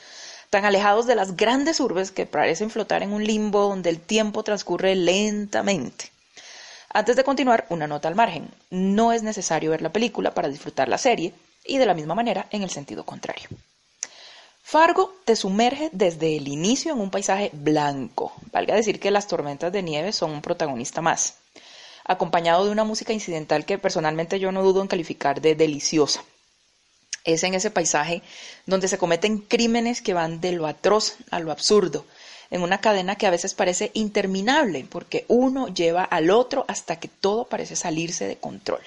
tan 0.49 0.65
alejados 0.65 1.05
de 1.05 1.15
las 1.15 1.37
grandes 1.37 1.79
urbes 1.79 2.11
que 2.11 2.25
parecen 2.25 2.71
flotar 2.71 3.03
en 3.03 3.13
un 3.13 3.23
limbo 3.23 3.69
donde 3.69 3.91
el 3.91 3.99
tiempo 3.99 4.43
transcurre 4.43 4.95
lentamente. 4.95 6.11
Antes 6.89 7.15
de 7.15 7.23
continuar, 7.23 7.67
una 7.69 7.85
nota 7.85 8.07
al 8.07 8.15
margen. 8.15 8.49
No 8.71 9.11
es 9.11 9.21
necesario 9.21 9.71
ver 9.71 9.81
la 9.81 9.91
película 9.91 10.33
para 10.33 10.47
disfrutar 10.47 10.87
la 10.87 10.97
serie 10.97 11.33
y 11.63 11.77
de 11.77 11.85
la 11.85 11.93
misma 11.93 12.15
manera 12.15 12.47
en 12.49 12.63
el 12.63 12.69
sentido 12.69 13.05
contrario. 13.05 13.49
Fargo 14.63 15.13
te 15.25 15.35
sumerge 15.35 15.89
desde 15.93 16.35
el 16.35 16.47
inicio 16.47 16.91
en 16.91 16.99
un 16.99 17.11
paisaje 17.11 17.51
blanco, 17.53 18.33
valga 18.51 18.75
decir 18.75 18.99
que 18.99 19.11
las 19.11 19.27
tormentas 19.27 19.71
de 19.71 19.81
nieve 19.81 20.11
son 20.11 20.31
un 20.31 20.41
protagonista 20.41 21.01
más, 21.01 21.35
acompañado 22.07 22.65
de 22.65 22.71
una 22.71 22.83
música 22.83 23.13
incidental 23.13 23.65
que 23.65 23.77
personalmente 23.77 24.39
yo 24.39 24.51
no 24.51 24.63
dudo 24.63 24.81
en 24.81 24.87
calificar 24.87 25.41
de 25.41 25.55
deliciosa. 25.55 26.23
Es 27.23 27.43
en 27.43 27.53
ese 27.53 27.69
paisaje 27.69 28.21
donde 28.65 28.87
se 28.87 28.97
cometen 28.97 29.39
crímenes 29.39 30.01
que 30.01 30.13
van 30.13 30.39
de 30.39 30.53
lo 30.53 30.65
atroz 30.65 31.17
a 31.29 31.39
lo 31.39 31.51
absurdo, 31.51 32.05
en 32.49 32.61
una 32.61 32.79
cadena 32.79 33.17
que 33.17 33.27
a 33.27 33.31
veces 33.31 33.53
parece 33.53 33.91
interminable, 33.93 34.85
porque 34.89 35.25
uno 35.27 35.67
lleva 35.67 36.03
al 36.03 36.29
otro 36.29 36.63
hasta 36.67 36.97
que 36.97 37.09
todo 37.09 37.45
parece 37.45 37.75
salirse 37.75 38.25
de 38.25 38.37
control. 38.37 38.81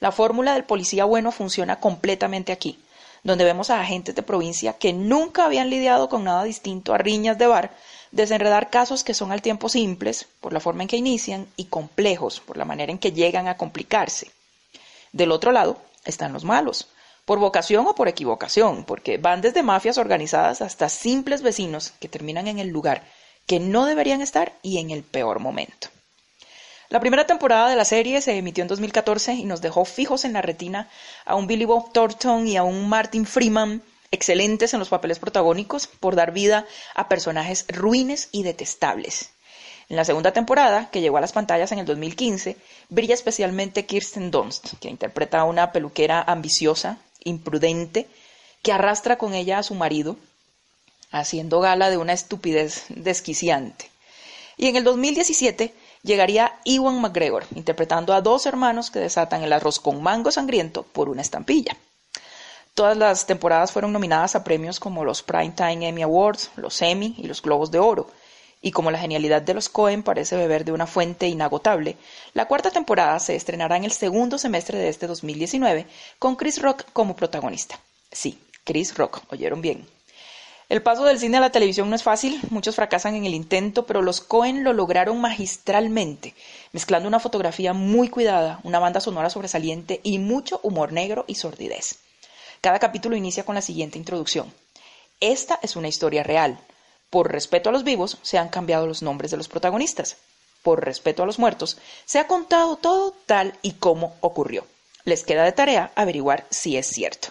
La 0.00 0.10
fórmula 0.10 0.54
del 0.54 0.64
policía 0.64 1.04
bueno 1.04 1.30
funciona 1.30 1.78
completamente 1.78 2.50
aquí, 2.52 2.78
donde 3.22 3.44
vemos 3.44 3.70
a 3.70 3.80
agentes 3.80 4.14
de 4.14 4.22
provincia 4.22 4.74
que 4.74 4.92
nunca 4.92 5.44
habían 5.44 5.70
lidiado 5.70 6.08
con 6.08 6.24
nada 6.24 6.44
distinto 6.44 6.92
a 6.92 6.98
riñas 6.98 7.38
de 7.38 7.46
bar, 7.46 7.70
desenredar 8.14 8.70
casos 8.70 9.02
que 9.02 9.12
son 9.12 9.32
al 9.32 9.42
tiempo 9.42 9.68
simples, 9.68 10.28
por 10.40 10.52
la 10.52 10.60
forma 10.60 10.82
en 10.82 10.88
que 10.88 10.96
inician, 10.96 11.48
y 11.56 11.64
complejos, 11.64 12.40
por 12.40 12.56
la 12.56 12.64
manera 12.64 12.92
en 12.92 12.98
que 12.98 13.12
llegan 13.12 13.48
a 13.48 13.56
complicarse. 13.56 14.30
Del 15.12 15.32
otro 15.32 15.50
lado 15.50 15.78
están 16.04 16.32
los 16.32 16.44
malos, 16.44 16.88
por 17.24 17.40
vocación 17.40 17.86
o 17.88 17.94
por 17.94 18.06
equivocación, 18.06 18.84
porque 18.84 19.18
van 19.18 19.40
desde 19.40 19.64
mafias 19.64 19.98
organizadas 19.98 20.62
hasta 20.62 20.88
simples 20.88 21.42
vecinos 21.42 21.92
que 21.98 22.08
terminan 22.08 22.46
en 22.46 22.60
el 22.60 22.68
lugar 22.68 23.02
que 23.46 23.58
no 23.58 23.84
deberían 23.84 24.22
estar 24.22 24.52
y 24.62 24.78
en 24.78 24.90
el 24.90 25.02
peor 25.02 25.40
momento. 25.40 25.88
La 26.90 27.00
primera 27.00 27.26
temporada 27.26 27.68
de 27.68 27.76
la 27.76 27.84
serie 27.84 28.20
se 28.20 28.36
emitió 28.36 28.62
en 28.62 28.68
2014 28.68 29.34
y 29.34 29.44
nos 29.44 29.60
dejó 29.60 29.84
fijos 29.84 30.24
en 30.24 30.34
la 30.34 30.42
retina 30.42 30.88
a 31.24 31.34
un 31.34 31.48
Billy 31.48 31.64
Bob 31.64 31.92
Thornton 31.92 32.46
y 32.46 32.56
a 32.56 32.62
un 32.62 32.88
Martin 32.88 33.26
Freeman 33.26 33.82
excelentes 34.14 34.72
en 34.72 34.80
los 34.80 34.88
papeles 34.88 35.18
protagónicos 35.18 35.86
por 35.86 36.16
dar 36.16 36.32
vida 36.32 36.66
a 36.94 37.08
personajes 37.08 37.66
ruines 37.68 38.28
y 38.32 38.42
detestables. 38.42 39.30
En 39.88 39.96
la 39.96 40.04
segunda 40.04 40.32
temporada, 40.32 40.88
que 40.90 41.00
llegó 41.00 41.18
a 41.18 41.20
las 41.20 41.32
pantallas 41.32 41.70
en 41.72 41.78
el 41.78 41.86
2015, 41.86 42.56
brilla 42.88 43.14
especialmente 43.14 43.84
Kirsten 43.84 44.30
Dunst, 44.30 44.74
que 44.80 44.88
interpreta 44.88 45.40
a 45.40 45.44
una 45.44 45.72
peluquera 45.72 46.22
ambiciosa, 46.22 46.98
imprudente, 47.22 48.08
que 48.62 48.72
arrastra 48.72 49.18
con 49.18 49.34
ella 49.34 49.58
a 49.58 49.62
su 49.62 49.74
marido, 49.74 50.16
haciendo 51.10 51.60
gala 51.60 51.90
de 51.90 51.98
una 51.98 52.14
estupidez 52.14 52.86
desquiciante. 52.88 53.90
Y 54.56 54.68
en 54.68 54.76
el 54.76 54.84
2017 54.84 55.74
llegaría 56.02 56.58
Ewan 56.64 57.00
McGregor, 57.00 57.44
interpretando 57.54 58.14
a 58.14 58.20
dos 58.20 58.46
hermanos 58.46 58.90
que 58.90 59.00
desatan 59.00 59.42
el 59.42 59.52
arroz 59.52 59.80
con 59.80 60.02
mango 60.02 60.30
sangriento 60.30 60.84
por 60.84 61.08
una 61.08 61.22
estampilla. 61.22 61.76
Todas 62.74 62.96
las 62.96 63.26
temporadas 63.26 63.70
fueron 63.70 63.92
nominadas 63.92 64.34
a 64.34 64.42
premios 64.42 64.80
como 64.80 65.04
los 65.04 65.22
Primetime 65.22 65.86
Emmy 65.86 66.02
Awards, 66.02 66.50
los 66.56 66.82
Emmy 66.82 67.14
y 67.18 67.28
los 67.28 67.40
Globos 67.40 67.70
de 67.70 67.78
Oro. 67.78 68.10
Y 68.60 68.72
como 68.72 68.90
la 68.90 68.98
genialidad 68.98 69.42
de 69.42 69.54
los 69.54 69.68
Cohen 69.68 70.02
parece 70.02 70.36
beber 70.36 70.64
de 70.64 70.72
una 70.72 70.88
fuente 70.88 71.28
inagotable, 71.28 71.96
la 72.32 72.48
cuarta 72.48 72.72
temporada 72.72 73.20
se 73.20 73.36
estrenará 73.36 73.76
en 73.76 73.84
el 73.84 73.92
segundo 73.92 74.38
semestre 74.38 74.76
de 74.76 74.88
este 74.88 75.06
2019 75.06 75.86
con 76.18 76.34
Chris 76.34 76.60
Rock 76.60 76.82
como 76.92 77.14
protagonista. 77.14 77.78
Sí, 78.10 78.40
Chris 78.64 78.96
Rock, 78.96 79.22
oyeron 79.30 79.62
bien. 79.62 79.86
El 80.68 80.82
paso 80.82 81.04
del 81.04 81.20
cine 81.20 81.36
a 81.36 81.40
la 81.40 81.52
televisión 81.52 81.88
no 81.88 81.94
es 81.94 82.02
fácil, 82.02 82.40
muchos 82.50 82.74
fracasan 82.74 83.14
en 83.14 83.24
el 83.24 83.34
intento, 83.34 83.86
pero 83.86 84.02
los 84.02 84.20
Cohen 84.20 84.64
lo 84.64 84.72
lograron 84.72 85.20
magistralmente, 85.20 86.34
mezclando 86.72 87.06
una 87.06 87.20
fotografía 87.20 87.72
muy 87.72 88.08
cuidada, 88.08 88.58
una 88.64 88.80
banda 88.80 88.98
sonora 88.98 89.30
sobresaliente 89.30 90.00
y 90.02 90.18
mucho 90.18 90.58
humor 90.64 90.92
negro 90.92 91.24
y 91.28 91.36
sordidez. 91.36 92.00
Cada 92.64 92.78
capítulo 92.78 93.14
inicia 93.14 93.44
con 93.44 93.54
la 93.54 93.60
siguiente 93.60 93.98
introducción. 93.98 94.50
Esta 95.20 95.60
es 95.60 95.76
una 95.76 95.88
historia 95.88 96.22
real. 96.22 96.58
Por 97.10 97.30
respeto 97.30 97.68
a 97.68 97.72
los 97.72 97.84
vivos, 97.84 98.16
se 98.22 98.38
han 98.38 98.48
cambiado 98.48 98.86
los 98.86 99.02
nombres 99.02 99.30
de 99.30 99.36
los 99.36 99.48
protagonistas. 99.48 100.16
Por 100.62 100.82
respeto 100.82 101.22
a 101.22 101.26
los 101.26 101.38
muertos, 101.38 101.76
se 102.06 102.18
ha 102.18 102.26
contado 102.26 102.76
todo 102.76 103.14
tal 103.26 103.52
y 103.60 103.72
como 103.72 104.16
ocurrió. 104.22 104.64
Les 105.04 105.24
queda 105.24 105.44
de 105.44 105.52
tarea 105.52 105.92
averiguar 105.94 106.46
si 106.48 106.78
es 106.78 106.86
cierto. 106.86 107.28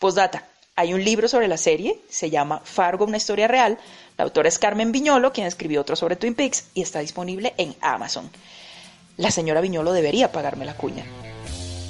Postdata. 0.00 0.48
Hay 0.74 0.92
un 0.92 1.04
libro 1.04 1.28
sobre 1.28 1.46
la 1.46 1.56
serie, 1.56 2.00
se 2.08 2.28
llama 2.28 2.60
Fargo, 2.64 3.04
una 3.04 3.18
historia 3.18 3.46
real. 3.46 3.78
La 4.16 4.24
autora 4.24 4.48
es 4.48 4.58
Carmen 4.58 4.90
Viñolo, 4.90 5.32
quien 5.32 5.46
escribió 5.46 5.82
otro 5.82 5.94
sobre 5.94 6.16
Twin 6.16 6.34
Peaks 6.34 6.64
y 6.74 6.82
está 6.82 6.98
disponible 6.98 7.54
en 7.58 7.76
Amazon. 7.80 8.28
La 9.18 9.30
señora 9.30 9.60
Viñolo 9.60 9.92
debería 9.92 10.32
pagarme 10.32 10.64
la 10.64 10.76
cuña. 10.76 11.04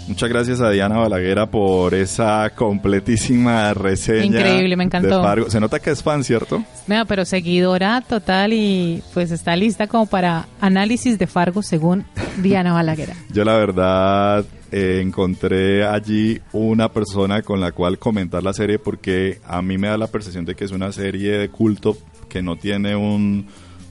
Muchas 0.09 0.31
gracias 0.31 0.61
a 0.63 0.71
Diana 0.71 0.97
Balaguera 0.97 1.51
por 1.51 1.93
esa 1.93 2.51
completísima 2.55 3.75
reseña. 3.75 4.25
Increíble, 4.25 4.75
me 4.75 4.85
encantó. 4.85 5.51
Se 5.51 5.61
nota 5.61 5.79
que 5.81 5.91
es 5.91 6.03
fan, 6.03 6.25
¿cierto? 6.25 6.65
No, 6.87 7.05
pero 7.05 7.27
seguidora 7.27 8.01
total 8.01 8.55
y 8.55 9.03
pues 9.13 9.31
está 9.31 9.55
lista 9.55 9.87
como 9.87 10.07
para 10.07 10.49
análisis 10.63 11.19
de 11.19 11.27
Fargo 11.27 11.63
según 11.63 12.07
Diana 12.39 12.73
Balaguera. 12.73 13.15
Yo 13.33 13.45
la 13.45 13.59
verdad 13.59 14.47
eh, 14.73 15.01
encontré 15.03 15.85
allí 15.87 16.41
una 16.53 16.91
persona 16.91 17.43
con 17.43 17.61
la 17.61 17.73
cual 17.73 17.99
comentar 17.99 18.43
la 18.43 18.55
serie 18.55 18.79
porque 18.79 19.41
a 19.47 19.61
mí 19.61 19.77
me 19.77 19.89
da 19.89 19.99
la 19.99 20.07
percepción 20.07 20.47
de 20.47 20.55
que 20.55 20.65
es 20.65 20.73
una 20.73 20.91
serie 20.91 21.33
de 21.37 21.51
culto 21.51 21.99
que 22.31 22.43
no 22.43 22.57
tiene 22.57 22.97
un 22.97 23.47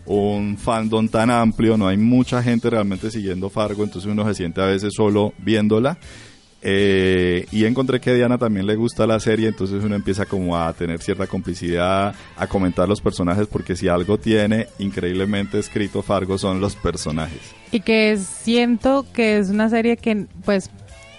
un 0.08 0.58
fandom 0.58 1.08
tan 1.10 1.30
amplio, 1.30 1.78
no 1.78 1.88
hay 1.88 1.98
mucha 1.98 2.42
gente 2.42 2.70
realmente 2.70 3.12
siguiendo 3.12 3.50
Fargo, 3.50 3.84
entonces 3.84 4.10
uno 4.10 4.26
se 4.26 4.34
siente 4.34 4.62
a 4.62 4.66
veces 4.66 4.94
solo 4.96 5.34
viéndola. 5.38 5.98
Eh, 6.62 7.46
y 7.52 7.66
encontré 7.66 8.00
que 8.00 8.10
a 8.10 8.14
Diana 8.14 8.38
también 8.38 8.66
le 8.66 8.76
gusta 8.76 9.06
la 9.06 9.20
serie, 9.20 9.48
entonces 9.48 9.84
uno 9.84 9.96
empieza 9.96 10.26
como 10.26 10.58
a 10.58 10.74
tener 10.74 11.00
cierta 11.02 11.28
complicidad, 11.28 12.16
a 12.36 12.48
comentar 12.48 12.90
los 12.90 13.00
personajes, 13.00 13.48
porque 13.48 13.76
si 13.76 13.88
algo 13.88 14.18
tiene 14.18 14.68
increíblemente 14.80 15.60
escrito 15.60 16.02
Fargo 16.02 16.38
son 16.38 16.60
los 16.60 16.76
personajes. 16.76 17.40
Y 17.72 17.82
que 17.82 18.18
siento 18.18 19.06
que 19.14 19.38
es 19.38 19.50
una 19.50 19.70
serie 19.70 19.98
que 19.98 20.26
pues 20.44 20.72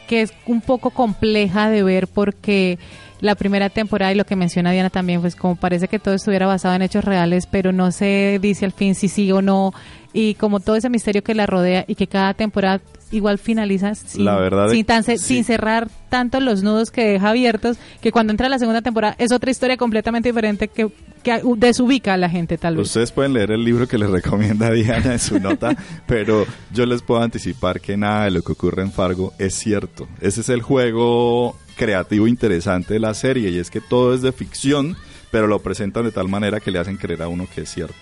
que 0.08 0.22
es 0.22 0.32
un 0.46 0.60
poco 0.60 0.90
compleja 0.90 1.68
de 1.68 1.82
ver 1.82 2.08
porque 2.08 2.78
la 3.20 3.34
primera 3.34 3.68
temporada 3.70 4.12
y 4.12 4.14
lo 4.14 4.24
que 4.24 4.36
menciona 4.36 4.70
Diana 4.70 4.90
también, 4.90 5.20
pues 5.20 5.34
como 5.36 5.56
parece 5.56 5.88
que 5.88 5.98
todo 5.98 6.14
estuviera 6.14 6.46
basado 6.46 6.74
en 6.74 6.82
hechos 6.82 7.04
reales, 7.04 7.46
pero 7.46 7.72
no 7.72 7.90
se 7.92 8.38
dice 8.40 8.64
al 8.64 8.72
fin 8.72 8.94
si 8.94 9.08
sí 9.08 9.30
o 9.32 9.42
no, 9.42 9.72
y 10.12 10.34
como 10.34 10.60
todo 10.60 10.76
ese 10.76 10.88
misterio 10.88 11.22
que 11.22 11.34
la 11.34 11.46
rodea 11.46 11.84
y 11.86 11.94
que 11.94 12.06
cada 12.06 12.32
temporada 12.34 12.80
igual 13.10 13.38
finaliza 13.38 13.94
sin, 13.94 14.24
La 14.24 14.36
verdad 14.36 14.68
sin, 14.68 14.84
tan- 14.84 15.02
sí. 15.02 15.16
sin 15.18 15.44
cerrar 15.44 15.88
tanto 16.10 16.40
los 16.40 16.62
nudos 16.62 16.90
que 16.90 17.04
deja 17.08 17.30
abiertos, 17.30 17.78
que 18.00 18.12
cuando 18.12 18.32
entra 18.32 18.48
la 18.48 18.58
segunda 18.58 18.82
temporada 18.82 19.14
es 19.18 19.32
otra 19.32 19.50
historia 19.50 19.76
completamente 19.78 20.28
diferente 20.28 20.68
que, 20.68 20.88
que 21.22 21.40
desubica 21.56 22.14
a 22.14 22.16
la 22.18 22.28
gente 22.28 22.56
tal 22.58 22.76
vez. 22.76 22.86
Ustedes 22.86 23.12
pueden 23.12 23.32
leer 23.32 23.50
el 23.50 23.64
libro 23.64 23.88
que 23.88 23.96
les 23.98 24.10
recomienda 24.10 24.70
Diana 24.70 25.12
en 25.14 25.18
su 25.18 25.40
nota, 25.40 25.74
pero 26.06 26.46
yo 26.72 26.84
les 26.86 27.02
puedo 27.02 27.22
anticipar 27.22 27.80
que 27.80 27.96
nada 27.96 28.24
de 28.24 28.30
lo 28.30 28.42
que 28.42 28.52
ocurre 28.52 28.82
en 28.82 28.92
Fargo 28.92 29.32
es 29.38 29.54
cierto. 29.54 30.06
Ese 30.20 30.42
es 30.42 30.48
el 30.50 30.60
juego 30.62 31.56
creativo 31.78 32.26
interesante 32.26 32.92
de 32.94 33.00
la 33.00 33.14
serie 33.14 33.48
y 33.50 33.58
es 33.58 33.70
que 33.70 33.80
todo 33.80 34.12
es 34.14 34.20
de 34.20 34.32
ficción, 34.32 34.96
pero 35.30 35.46
lo 35.46 35.60
presentan 35.60 36.04
de 36.04 36.10
tal 36.12 36.28
manera 36.28 36.60
que 36.60 36.70
le 36.70 36.78
hacen 36.78 36.96
creer 36.98 37.22
a 37.22 37.28
uno 37.28 37.46
que 37.54 37.62
es 37.62 37.70
cierto. 37.70 37.94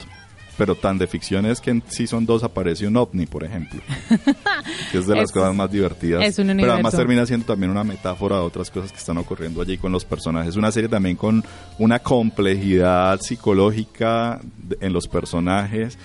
Pero 0.59 0.75
tan 0.75 0.97
de 0.97 1.07
ficción 1.07 1.45
es 1.45 1.61
que 1.61 1.71
en 1.71 1.83
Season 1.87 2.25
2 2.25 2.43
aparece 2.43 2.87
un 2.87 2.97
ovni, 2.97 3.27
por 3.27 3.45
ejemplo. 3.45 3.79
que 4.91 4.97
es 4.99 5.07
de 5.07 5.15
las 5.15 5.25
Es- 5.25 5.33
cosas 5.33 5.55
más 5.55 5.71
divertidas. 5.71 6.25
es 6.25 6.39
un 6.39 6.47
pero 6.57 6.73
además 6.73 6.97
termina 6.97 7.27
siendo 7.27 7.45
también 7.45 7.71
una 7.71 7.85
metáfora 7.85 8.37
de 8.37 8.43
otras 8.43 8.71
cosas 8.71 8.91
que 8.91 8.97
están 8.97 9.19
ocurriendo 9.19 9.61
allí 9.61 9.77
con 9.77 9.93
los 9.93 10.07
personajes. 10.07 10.57
Una 10.57 10.73
serie 10.73 10.89
también 10.89 11.17
con 11.17 11.45
una 11.79 11.99
complejidad 11.99 13.21
psicológica 13.21 14.41
en 14.81 14.93
los 14.95 15.09
personajes. 15.09 15.99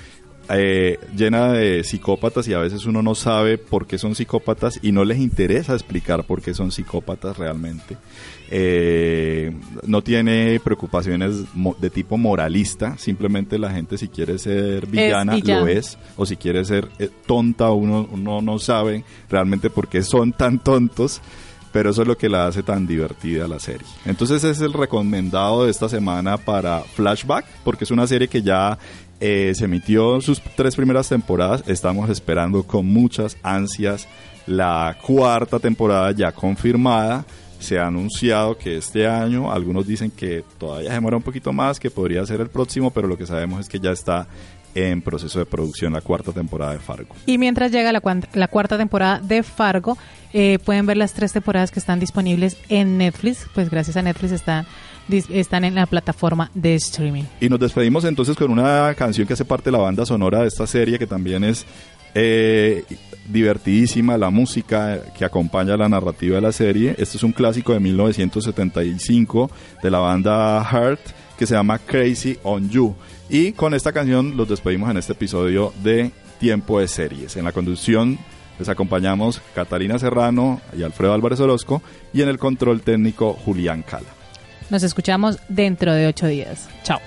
Eh, 0.53 0.99
llena 1.15 1.53
de 1.53 1.83
psicópatas 1.83 2.47
y 2.47 2.53
a 2.53 2.59
veces 2.59 2.85
uno 2.85 3.01
no 3.01 3.15
sabe 3.15 3.57
por 3.57 3.87
qué 3.87 3.97
son 3.97 4.15
psicópatas 4.15 4.79
y 4.81 4.91
no 4.91 5.05
les 5.05 5.19
interesa 5.19 5.73
explicar 5.73 6.25
por 6.25 6.41
qué 6.41 6.53
son 6.53 6.71
psicópatas 6.71 7.37
realmente. 7.37 7.97
Eh, 8.49 9.53
no 9.87 10.01
tiene 10.01 10.59
preocupaciones 10.61 11.43
de 11.79 11.89
tipo 11.89 12.17
moralista, 12.17 12.97
simplemente 12.97 13.57
la 13.57 13.71
gente 13.71 13.97
si 13.97 14.09
quiere 14.09 14.37
ser 14.37 14.87
villana 14.87 15.37
lo 15.37 15.67
es, 15.67 15.97
o 16.17 16.25
si 16.25 16.35
quiere 16.35 16.65
ser 16.65 16.89
eh, 16.99 17.09
tonta 17.25 17.71
uno, 17.71 18.09
uno 18.11 18.41
no 18.41 18.59
sabe 18.59 19.05
realmente 19.29 19.69
por 19.69 19.87
qué 19.87 20.03
son 20.03 20.33
tan 20.33 20.59
tontos. 20.59 21.21
Pero 21.71 21.91
eso 21.91 22.01
es 22.01 22.07
lo 22.09 22.17
que 22.17 22.27
la 22.27 22.47
hace 22.47 22.63
tan 22.63 22.85
divertida 22.85 23.47
la 23.47 23.57
serie. 23.57 23.87
Entonces 24.05 24.43
es 24.43 24.59
el 24.59 24.73
recomendado 24.73 25.63
de 25.63 25.71
esta 25.71 25.87
semana 25.87 26.35
para 26.35 26.81
Flashback, 26.81 27.45
porque 27.63 27.85
es 27.85 27.91
una 27.91 28.05
serie 28.07 28.27
que 28.27 28.41
ya 28.41 28.77
eh, 29.21 29.53
se 29.55 29.65
emitió 29.65 30.19
sus 30.19 30.41
tres 30.41 30.75
primeras 30.75 31.07
temporadas. 31.07 31.63
Estamos 31.67 32.09
esperando 32.09 32.63
con 32.63 32.87
muchas 32.87 33.37
ansias 33.43 34.07
la 34.47 34.97
cuarta 35.01 35.59
temporada 35.59 36.11
ya 36.11 36.31
confirmada. 36.31 37.23
Se 37.59 37.77
ha 37.77 37.85
anunciado 37.85 38.57
que 38.57 38.77
este 38.77 39.07
año, 39.07 39.51
algunos 39.51 39.85
dicen 39.85 40.09
que 40.09 40.43
todavía 40.57 40.91
demora 40.91 41.17
un 41.17 41.23
poquito 41.23 41.53
más, 41.53 41.79
que 41.79 41.91
podría 41.91 42.25
ser 42.25 42.41
el 42.41 42.49
próximo, 42.49 42.89
pero 42.89 43.07
lo 43.07 43.17
que 43.17 43.27
sabemos 43.27 43.59
es 43.59 43.69
que 43.69 43.79
ya 43.79 43.91
está 43.91 44.27
en 44.73 45.01
proceso 45.01 45.39
de 45.39 45.45
producción 45.45 45.93
la 45.93 46.01
cuarta 46.01 46.31
temporada 46.31 46.73
de 46.73 46.79
Fargo. 46.79 47.15
Y 47.25 47.37
mientras 47.37 47.71
llega 47.71 47.91
la, 47.91 48.01
la 48.33 48.47
cuarta 48.47 48.77
temporada 48.77 49.19
de 49.19 49.43
Fargo, 49.43 49.97
eh, 50.33 50.59
pueden 50.63 50.85
ver 50.85 50.97
las 50.97 51.13
tres 51.13 51.33
temporadas 51.33 51.71
que 51.71 51.79
están 51.79 51.99
disponibles 51.99 52.57
en 52.69 52.97
Netflix. 52.97 53.45
Pues 53.53 53.69
gracias 53.69 53.97
a 53.97 54.01
Netflix 54.01 54.31
están, 54.31 54.65
están 55.13 55.63
en 55.63 55.75
la 55.75 55.85
plataforma 55.85 56.51
de 56.53 56.75
streaming. 56.75 57.23
Y 57.39 57.49
nos 57.49 57.59
despedimos 57.59 58.03
entonces 58.05 58.35
con 58.35 58.51
una 58.51 58.93
canción 58.95 59.27
que 59.27 59.33
hace 59.33 59.45
parte 59.45 59.65
de 59.65 59.77
la 59.77 59.83
banda 59.83 60.05
sonora 60.05 60.41
de 60.41 60.47
esta 60.47 60.67
serie, 60.67 60.99
que 60.99 61.07
también 61.07 61.43
es 61.43 61.65
eh, 62.13 62.83
divertidísima, 63.27 64.17
la 64.17 64.29
música 64.29 65.01
que 65.17 65.25
acompaña 65.25 65.77
la 65.77 65.89
narrativa 65.89 66.35
de 66.35 66.41
la 66.41 66.51
serie. 66.51 66.95
Este 66.97 67.17
es 67.17 67.23
un 67.23 67.31
clásico 67.31 67.73
de 67.73 67.79
1975 67.79 69.51
de 69.81 69.91
la 69.91 69.99
banda 69.99 70.63
Heart, 70.63 71.01
que 71.37 71.45
se 71.45 71.55
llama 71.55 71.79
Crazy 71.79 72.37
on 72.43 72.69
You. 72.69 72.95
Y 73.29 73.53
con 73.53 73.73
esta 73.73 73.93
canción 73.93 74.35
los 74.35 74.49
despedimos 74.49 74.89
en 74.89 74.97
este 74.97 75.13
episodio 75.13 75.73
de 75.83 76.11
Tiempo 76.39 76.79
de 76.79 76.87
Series. 76.87 77.37
En 77.37 77.45
la 77.45 77.51
conducción 77.51 78.17
les 78.59 78.69
acompañamos 78.69 79.41
Catalina 79.55 79.97
Serrano 79.97 80.61
y 80.77 80.83
Alfredo 80.83 81.13
Álvarez 81.13 81.39
Orozco, 81.39 81.81
y 82.13 82.21
en 82.21 82.29
el 82.29 82.37
control 82.37 82.81
técnico 82.81 83.33
Julián 83.33 83.81
Cala. 83.81 84.20
Nos 84.71 84.83
escuchamos 84.83 85.37
dentro 85.49 85.93
de 85.93 86.07
ocho 86.07 86.27
días. 86.27 86.69
Chao. 86.83 87.01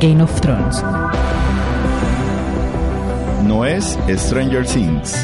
Game 0.00 0.22
of 0.22 0.40
Thrones. 0.40 0.82
No 3.44 3.64
es 3.64 3.98
Stranger 4.16 4.64
Things. 4.66 5.14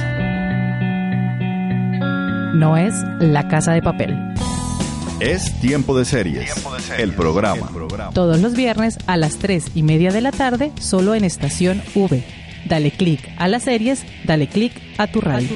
No 2.54 2.76
es 2.76 2.94
La 3.20 3.48
Casa 3.48 3.72
de 3.72 3.80
Papel. 3.80 4.16
Es 5.20 5.58
Tiempo 5.60 5.96
de 5.98 6.04
Series, 6.04 6.52
el 6.98 7.12
programa. 7.12 7.70
Todos 8.12 8.40
los 8.40 8.54
viernes 8.54 8.98
a 9.06 9.16
las 9.16 9.38
3 9.38 9.72
y 9.74 9.82
media 9.82 10.12
de 10.12 10.20
la 10.20 10.32
tarde, 10.32 10.70
solo 10.78 11.14
en 11.14 11.24
Estación 11.24 11.82
V. 11.94 12.22
Dale 12.66 12.90
click 12.90 13.20
a 13.38 13.48
las 13.48 13.62
series, 13.62 14.04
dale 14.24 14.48
click 14.48 14.72
a 14.98 15.06
tu 15.06 15.20
radio. 15.20 15.48